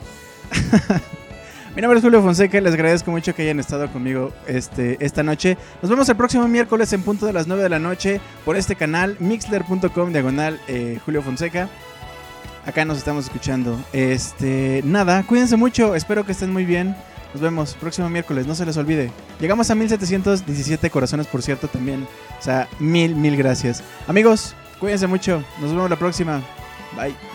[1.75, 5.57] Mi nombre es Julio Fonseca les agradezco mucho que hayan estado conmigo este, esta noche.
[5.81, 8.75] Nos vemos el próximo miércoles en punto de las 9 de la noche por este
[8.75, 11.67] canal, mixler.com diagonal eh, Julio Fonseca.
[12.67, 13.83] Acá nos estamos escuchando.
[13.91, 16.95] Este, nada, cuídense mucho, espero que estén muy bien.
[17.33, 19.11] Nos vemos próximo miércoles, no se les olvide.
[19.39, 22.07] Llegamos a 1717 corazones, por cierto, también.
[22.39, 23.83] O sea, mil, mil gracias.
[24.07, 25.43] Amigos, cuídense mucho.
[25.59, 26.41] Nos vemos la próxima.
[26.95, 27.32] Bye.